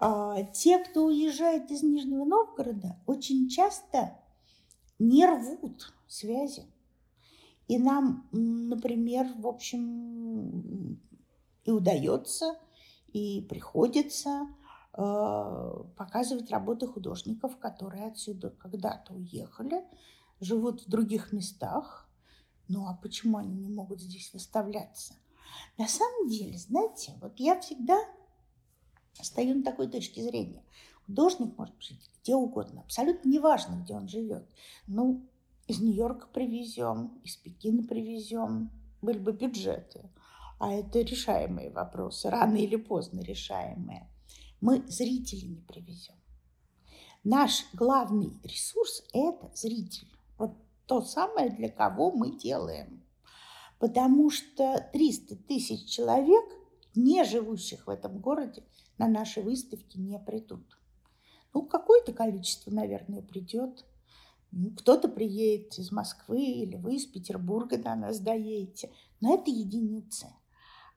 А, 0.00 0.42
те, 0.42 0.78
кто 0.78 1.04
уезжает 1.04 1.70
из 1.70 1.82
Нижнего 1.82 2.24
Новгорода, 2.24 2.98
очень 3.04 3.46
часто 3.50 4.18
не 4.98 5.26
рвут 5.26 5.92
связи. 6.06 6.64
И 7.68 7.76
нам, 7.76 8.26
например, 8.32 9.34
в 9.36 9.46
общем, 9.46 10.98
и 11.64 11.70
удается, 11.70 12.58
и 13.12 13.42
приходится 13.50 14.48
э, 14.94 15.84
показывать 15.98 16.50
работы 16.50 16.86
художников, 16.86 17.58
которые 17.58 18.06
отсюда 18.06 18.48
когда-то 18.48 19.12
уехали, 19.12 19.84
живут 20.44 20.82
в 20.82 20.88
других 20.88 21.32
местах, 21.32 22.08
ну 22.68 22.86
а 22.86 22.94
почему 22.94 23.38
они 23.38 23.54
не 23.54 23.68
могут 23.68 24.00
здесь 24.00 24.32
выставляться? 24.32 25.14
На 25.78 25.88
самом 25.88 26.28
деле, 26.28 26.56
знаете, 26.58 27.14
вот 27.20 27.38
я 27.38 27.60
всегда 27.60 27.98
стою 29.20 29.56
на 29.56 29.62
такой 29.62 29.88
точке 29.88 30.22
зрения. 30.22 30.64
Художник 31.06 31.56
может 31.58 31.80
жить 31.82 32.10
где 32.22 32.34
угодно, 32.34 32.80
абсолютно 32.80 33.28
неважно, 33.28 33.82
где 33.82 33.94
он 33.94 34.08
живет. 34.08 34.48
Ну, 34.86 35.28
из 35.66 35.80
Нью-Йорка 35.80 36.26
привезем, 36.28 37.20
из 37.22 37.36
Пекина 37.36 37.82
привезем, 37.82 38.70
были 39.02 39.18
бы 39.18 39.32
бюджеты. 39.32 40.10
А 40.58 40.72
это 40.72 41.00
решаемые 41.00 41.70
вопросы, 41.70 42.30
рано 42.30 42.56
или 42.56 42.76
поздно 42.76 43.20
решаемые. 43.20 44.08
Мы 44.62 44.82
зрителей 44.88 45.48
не 45.48 45.60
привезем. 45.60 46.14
Наш 47.22 47.66
главный 47.74 48.38
ресурс– 48.42 49.02
это 49.12 49.50
зритель. 49.54 50.13
То 50.86 51.00
самое, 51.02 51.50
для 51.50 51.70
кого 51.70 52.10
мы 52.10 52.36
делаем. 52.36 53.02
Потому 53.78 54.30
что 54.30 54.88
300 54.92 55.36
тысяч 55.36 55.88
человек, 55.88 56.44
не 56.94 57.24
живущих 57.24 57.86
в 57.86 57.90
этом 57.90 58.20
городе, 58.20 58.64
на 58.98 59.08
наши 59.08 59.40
выставки 59.40 59.98
не 59.98 60.18
придут. 60.18 60.78
Ну, 61.52 61.62
какое-то 61.62 62.12
количество, 62.12 62.70
наверное, 62.70 63.22
придет. 63.22 63.84
Ну, 64.50 64.70
кто-то 64.70 65.08
приедет 65.08 65.78
из 65.78 65.90
Москвы 65.90 66.42
или 66.42 66.76
вы 66.76 66.96
из 66.96 67.06
Петербурга 67.06 67.76
до 67.76 67.94
нас 67.94 68.20
доедете. 68.20 68.92
Но 69.20 69.34
это 69.34 69.50
единицы. 69.50 70.28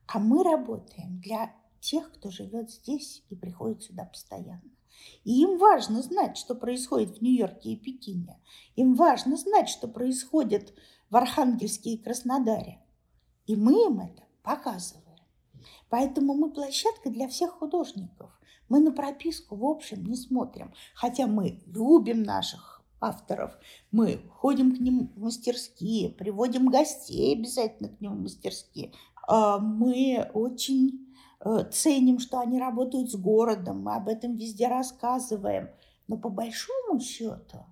А 0.07 0.19
мы 0.19 0.43
работаем 0.43 1.19
для 1.19 1.53
тех, 1.79 2.11
кто 2.11 2.29
живет 2.29 2.71
здесь 2.71 3.23
и 3.29 3.35
приходит 3.35 3.83
сюда 3.83 4.05
постоянно. 4.05 4.76
И 5.23 5.41
им 5.41 5.57
важно 5.57 6.01
знать, 6.01 6.37
что 6.37 6.55
происходит 6.55 7.17
в 7.17 7.21
Нью-Йорке 7.21 7.71
и 7.71 7.75
Пекине. 7.75 8.39
Им 8.75 8.95
важно 8.95 9.37
знать, 9.37 9.69
что 9.69 9.87
происходит 9.87 10.73
в 11.09 11.15
Архангельске 11.15 11.91
и 11.91 11.97
Краснодаре. 11.97 12.81
И 13.45 13.55
мы 13.55 13.73
им 13.87 13.99
это 13.99 14.23
показываем. 14.43 15.07
Поэтому 15.89 16.33
мы 16.33 16.51
площадка 16.51 17.09
для 17.09 17.27
всех 17.27 17.51
художников. 17.51 18.31
Мы 18.69 18.79
на 18.79 18.91
прописку, 18.91 19.55
в 19.55 19.65
общем, 19.65 20.05
не 20.05 20.15
смотрим. 20.15 20.73
Хотя 20.93 21.27
мы 21.27 21.61
любим 21.65 22.23
наших 22.23 22.77
авторов. 22.99 23.57
Мы 23.91 24.21
ходим 24.29 24.75
к 24.75 24.79
ним 24.79 25.11
в 25.15 25.19
мастерские, 25.19 26.09
приводим 26.09 26.67
гостей 26.67 27.35
обязательно 27.35 27.89
к 27.89 28.01
ним 28.01 28.15
в 28.15 28.21
мастерские. 28.21 28.93
А 29.27 29.59
мы 29.59 30.29
очень 30.33 31.06
ценим, 31.71 32.19
что 32.19 32.39
они 32.39 32.59
работают 32.59 33.11
с 33.11 33.15
городом, 33.15 33.83
мы 33.83 33.95
об 33.95 34.07
этом 34.07 34.35
везде 34.35 34.67
рассказываем. 34.67 35.69
Но 36.07 36.17
по 36.17 36.29
большому 36.29 36.99
счету 36.99 37.65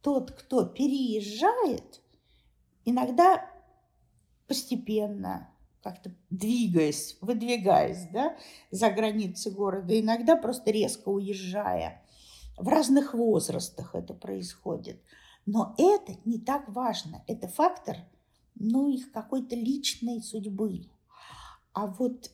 тот, 0.00 0.32
кто 0.32 0.64
переезжает, 0.64 2.02
иногда 2.84 3.44
постепенно, 4.46 5.48
как-то 5.82 6.12
двигаясь, 6.30 7.16
выдвигаясь 7.20 8.08
да, 8.12 8.36
за 8.70 8.90
границы 8.90 9.50
города, 9.50 9.98
иногда 9.98 10.36
просто 10.36 10.70
резко 10.70 11.08
уезжая. 11.08 12.02
В 12.56 12.68
разных 12.68 13.14
возрастах 13.14 13.94
это 13.94 14.14
происходит. 14.14 15.02
Но 15.46 15.74
это 15.78 16.16
не 16.24 16.38
так 16.38 16.68
важно. 16.68 17.24
Это 17.26 17.48
фактор 17.48 17.96
ну, 18.54 18.88
их 18.88 19.10
какой-то 19.12 19.56
личной 19.56 20.22
судьбы. 20.22 20.88
А 21.72 21.86
вот 21.86 22.30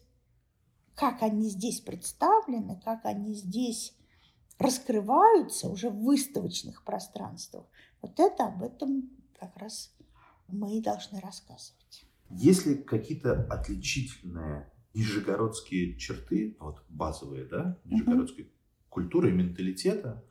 как 0.98 1.22
они 1.22 1.48
здесь 1.48 1.80
представлены, 1.80 2.80
как 2.84 3.04
они 3.04 3.32
здесь 3.34 3.94
раскрываются 4.58 5.68
уже 5.68 5.90
в 5.90 6.02
выставочных 6.02 6.82
пространствах. 6.82 7.66
Вот 8.02 8.18
это 8.18 8.46
об 8.46 8.62
этом 8.64 9.08
как 9.38 9.56
раз 9.56 9.94
мы 10.48 10.76
и 10.76 10.82
должны 10.82 11.20
рассказывать. 11.20 12.04
Есть 12.30 12.66
ли 12.66 12.74
какие-то 12.74 13.46
отличительные 13.48 14.70
нижегородские 14.92 15.96
черты, 15.96 16.56
вот 16.58 16.82
базовые, 16.88 17.44
да, 17.44 17.78
нижегородской 17.84 18.44
угу. 18.44 18.52
культуры 18.88 19.30
и 19.30 19.32
менталитета, 19.32 20.24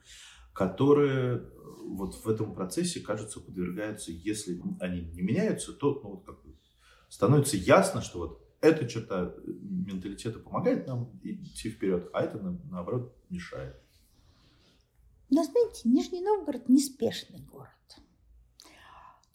которые 0.53 1.49
вот 1.85 2.15
в 2.15 2.27
этом 2.27 2.53
процессе, 2.53 2.99
кажется, 2.99 3.39
подвергаются, 3.39 4.11
если 4.11 4.61
они 4.81 5.01
не 5.01 5.21
меняются, 5.21 5.71
то 5.71 6.01
ну, 6.03 6.09
вот 6.09 6.25
как 6.25 6.39
становится 7.07 7.55
ясно, 7.55 8.01
что 8.01 8.19
вот 8.19 8.46
эта 8.61 8.87
черта 8.87 9.33
менталитета 9.45 10.39
помогает 10.39 10.87
нам 10.87 11.19
идти 11.23 11.69
вперед, 11.69 12.09
а 12.13 12.23
это, 12.23 12.39
наоборот, 12.39 13.15
мешает. 13.29 13.75
Но 15.29 15.43
знаете, 15.43 15.89
Нижний 15.89 16.21
Новгород 16.21 16.69
неспешный 16.69 17.39
город. 17.39 17.71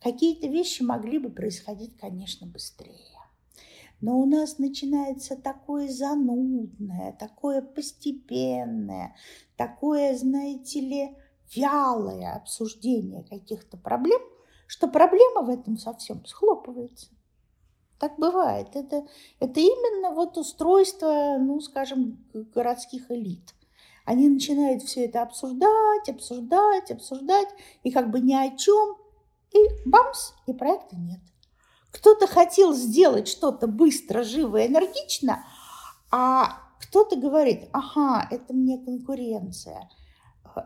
Какие-то 0.01 0.49
вещи 0.49 0.83
могли 0.83 1.19
бы 1.19 1.31
происходить, 1.31 1.97
конечно, 1.97 2.47
быстрее. 2.47 3.19
Но 4.01 4.19
у 4.19 4.27
нас 4.27 4.59
начинается 4.59 5.37
такое 5.37 5.89
занудное, 5.89 7.13
такое 7.13 7.63
постепенное, 7.63 9.15
такое, 9.57 10.17
знаете 10.17 10.81
ли, 10.81 11.17
вялое 11.55 12.35
обсуждение 12.35 13.23
каких-то 13.23 13.77
проблем, 13.77 14.21
что 14.67 14.89
проблема 14.89 15.43
в 15.43 15.51
этом 15.51 15.77
совсем 15.77 16.25
схлопывается. 16.25 17.11
Так 18.03 18.19
бывает. 18.19 18.75
Это, 18.75 19.07
это 19.39 19.61
именно 19.61 20.11
вот 20.11 20.37
устройство, 20.37 21.37
ну, 21.39 21.61
скажем, 21.61 22.19
городских 22.53 23.13
элит. 23.13 23.55
Они 24.05 24.29
начинают 24.29 24.83
все 24.83 25.05
это 25.05 25.23
обсуждать, 25.23 26.09
обсуждать, 26.09 26.91
обсуждать, 26.91 27.47
и 27.85 27.93
как 27.93 28.11
бы 28.11 28.19
ни 28.19 28.35
о 28.35 28.57
чем, 28.57 28.97
и 29.53 29.59
бамс, 29.87 30.33
и 30.49 30.53
проекта 30.53 30.97
нет. 30.97 31.21
Кто-то 31.93 32.27
хотел 32.27 32.75
сделать 32.75 33.29
что-то 33.29 33.69
быстро, 33.69 34.25
живо, 34.25 34.67
энергично, 34.67 35.45
а 36.11 36.59
кто-то 36.81 37.15
говорит, 37.15 37.69
ага, 37.73 38.27
это 38.29 38.53
мне 38.53 38.79
конкуренция. 38.79 39.89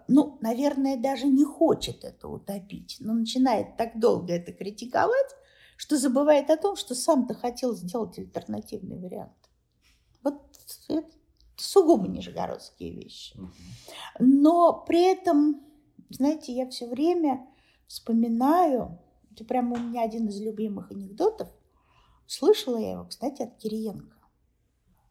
Ну, 0.08 0.38
наверное, 0.40 0.96
даже 0.96 1.26
не 1.26 1.44
хочет 1.44 2.02
это 2.02 2.28
утопить, 2.28 2.96
но 3.00 3.12
начинает 3.12 3.76
так 3.76 4.00
долго 4.00 4.32
это 4.32 4.54
критиковать, 4.54 5.36
что 5.76 5.96
забывает 5.96 6.50
о 6.50 6.56
том, 6.56 6.76
что 6.76 6.94
сам-то 6.94 7.34
хотел 7.34 7.74
сделать 7.74 8.18
альтернативный 8.18 8.98
вариант. 8.98 9.32
Вот 10.22 10.42
это 10.88 11.08
сугубо 11.56 12.08
нижегородские 12.08 12.92
вещи. 12.92 13.38
Но 14.18 14.84
при 14.86 15.02
этом, 15.02 15.62
знаете, 16.10 16.52
я 16.52 16.68
все 16.68 16.88
время 16.88 17.46
вспоминаю, 17.86 18.98
это 19.30 19.44
прямо 19.44 19.76
у 19.76 19.78
меня 19.78 20.02
один 20.02 20.28
из 20.28 20.40
любимых 20.40 20.90
анекдотов, 20.90 21.48
слышала 22.26 22.78
я 22.78 22.92
его, 22.92 23.04
кстати, 23.04 23.42
от 23.42 23.56
Кириенко. 23.56 24.16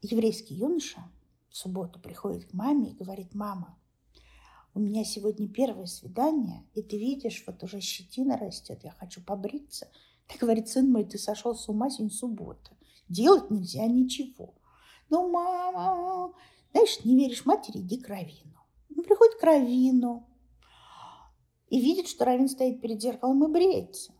Еврейский 0.01 0.55
юноша 0.55 0.99
в 1.49 1.57
субботу 1.57 1.99
приходит 1.99 2.45
к 2.45 2.53
маме 2.53 2.91
и 2.91 2.95
говорит, 2.95 3.33
мама, 3.33 3.77
у 4.73 4.79
меня 4.79 5.05
сегодня 5.05 5.47
первое 5.47 5.85
свидание, 5.85 6.65
и 6.73 6.83
ты 6.83 6.97
видишь, 6.97 7.43
вот 7.47 7.63
уже 7.63 7.79
щетина 7.79 8.37
растет, 8.37 8.83
я 8.83 8.91
хочу 8.91 9.23
побриться. 9.23 9.87
Ты 10.27 10.37
говорит, 10.39 10.67
сын 10.67 10.91
мой, 10.91 11.05
ты 11.05 11.17
сошел 11.17 11.55
с 11.55 11.67
ума, 11.69 11.89
сегодня 11.89 12.15
суббота. 12.15 12.71
Делать 13.07 13.51
нельзя 13.51 13.85
ничего. 13.85 14.55
Ну, 15.09 15.29
мама, 15.29 16.33
знаешь, 16.71 17.03
не 17.03 17.15
веришь 17.15 17.45
матери, 17.45 17.79
иди 17.79 17.99
к 17.99 18.07
Равину. 18.07 18.59
Он 18.95 19.03
приходит 19.03 19.35
к 19.35 19.43
Равину 19.43 20.27
и 21.69 21.79
видит, 21.79 22.07
что 22.07 22.25
Равин 22.25 22.49
стоит 22.49 22.81
перед 22.81 23.01
зеркалом 23.01 23.43
и 23.45 23.51
бреется. 23.51 24.13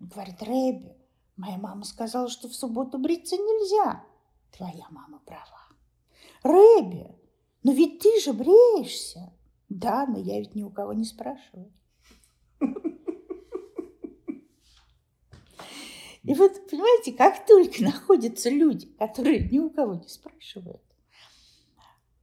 Говорит, 0.00 0.42
Рэби, 0.42 0.96
Моя 1.36 1.58
мама 1.58 1.84
сказала, 1.84 2.28
что 2.28 2.48
в 2.48 2.54
субботу 2.54 2.98
бриться 2.98 3.36
нельзя. 3.36 4.04
Твоя 4.52 4.86
мама 4.90 5.20
права. 5.26 5.68
Рэби, 6.42 7.14
но 7.62 7.72
ведь 7.72 8.00
ты 8.00 8.20
же 8.20 8.32
бреешься. 8.32 9.34
Да, 9.68 10.06
но 10.06 10.18
я 10.18 10.38
ведь 10.38 10.54
ни 10.54 10.62
у 10.62 10.70
кого 10.70 10.94
не 10.94 11.04
спрашиваю. 11.04 11.72
И 16.26 16.34
вот, 16.34 16.68
понимаете, 16.68 17.12
как 17.12 17.46
только 17.46 17.82
находятся 17.84 18.50
люди, 18.50 18.86
которые 18.98 19.48
ни 19.48 19.58
у 19.58 19.70
кого 19.70 19.94
не 19.94 20.08
спрашивают, 20.08 20.82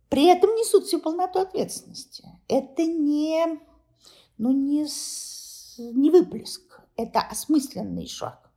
при 0.10 0.26
этом 0.26 0.51
несут 0.51 0.86
всю 0.86 0.99
полноту 0.99 1.39
ответственности. 1.39 2.28
Это 2.47 2.84
не, 2.84 3.60
ну, 4.38 4.51
не, 4.51 4.86
не 5.93 6.12
выплеск, 6.12 6.82
это 6.97 7.22
осмысленный 7.22 8.08
шаг. 8.08 8.51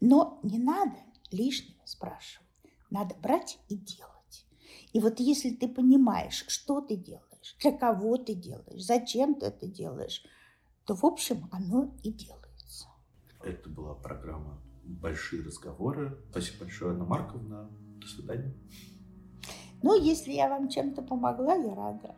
Но 0.00 0.40
не 0.42 0.58
надо 0.58 0.96
лишнего 1.30 1.80
спрашивать. 1.86 2.46
Надо 2.90 3.14
брать 3.14 3.58
и 3.68 3.76
делать. 3.76 4.46
И 4.92 5.00
вот 5.00 5.20
если 5.20 5.50
ты 5.50 5.68
понимаешь, 5.68 6.44
что 6.48 6.80
ты 6.80 6.96
делаешь, 6.96 7.56
для 7.60 7.72
кого 7.72 8.16
ты 8.18 8.34
делаешь, 8.34 8.82
зачем 8.82 9.36
ты 9.36 9.46
это 9.46 9.66
делаешь, 9.66 10.22
то, 10.84 10.94
в 10.94 11.04
общем, 11.04 11.48
оно 11.50 11.94
и 12.02 12.12
делается. 12.12 12.88
Это 13.42 13.68
была 13.70 13.94
программа 13.94 14.63
«Большие 14.84 15.42
разговоры». 15.42 16.18
Спасибо 16.30 16.64
большое, 16.64 16.92
Анна 16.92 17.04
Марковна. 17.04 17.70
До 18.00 18.06
свидания. 18.06 18.54
Ну, 19.82 20.00
если 20.00 20.32
я 20.32 20.48
вам 20.48 20.68
чем-то 20.68 21.02
помогла, 21.02 21.54
я 21.54 21.74
рада. 21.74 22.14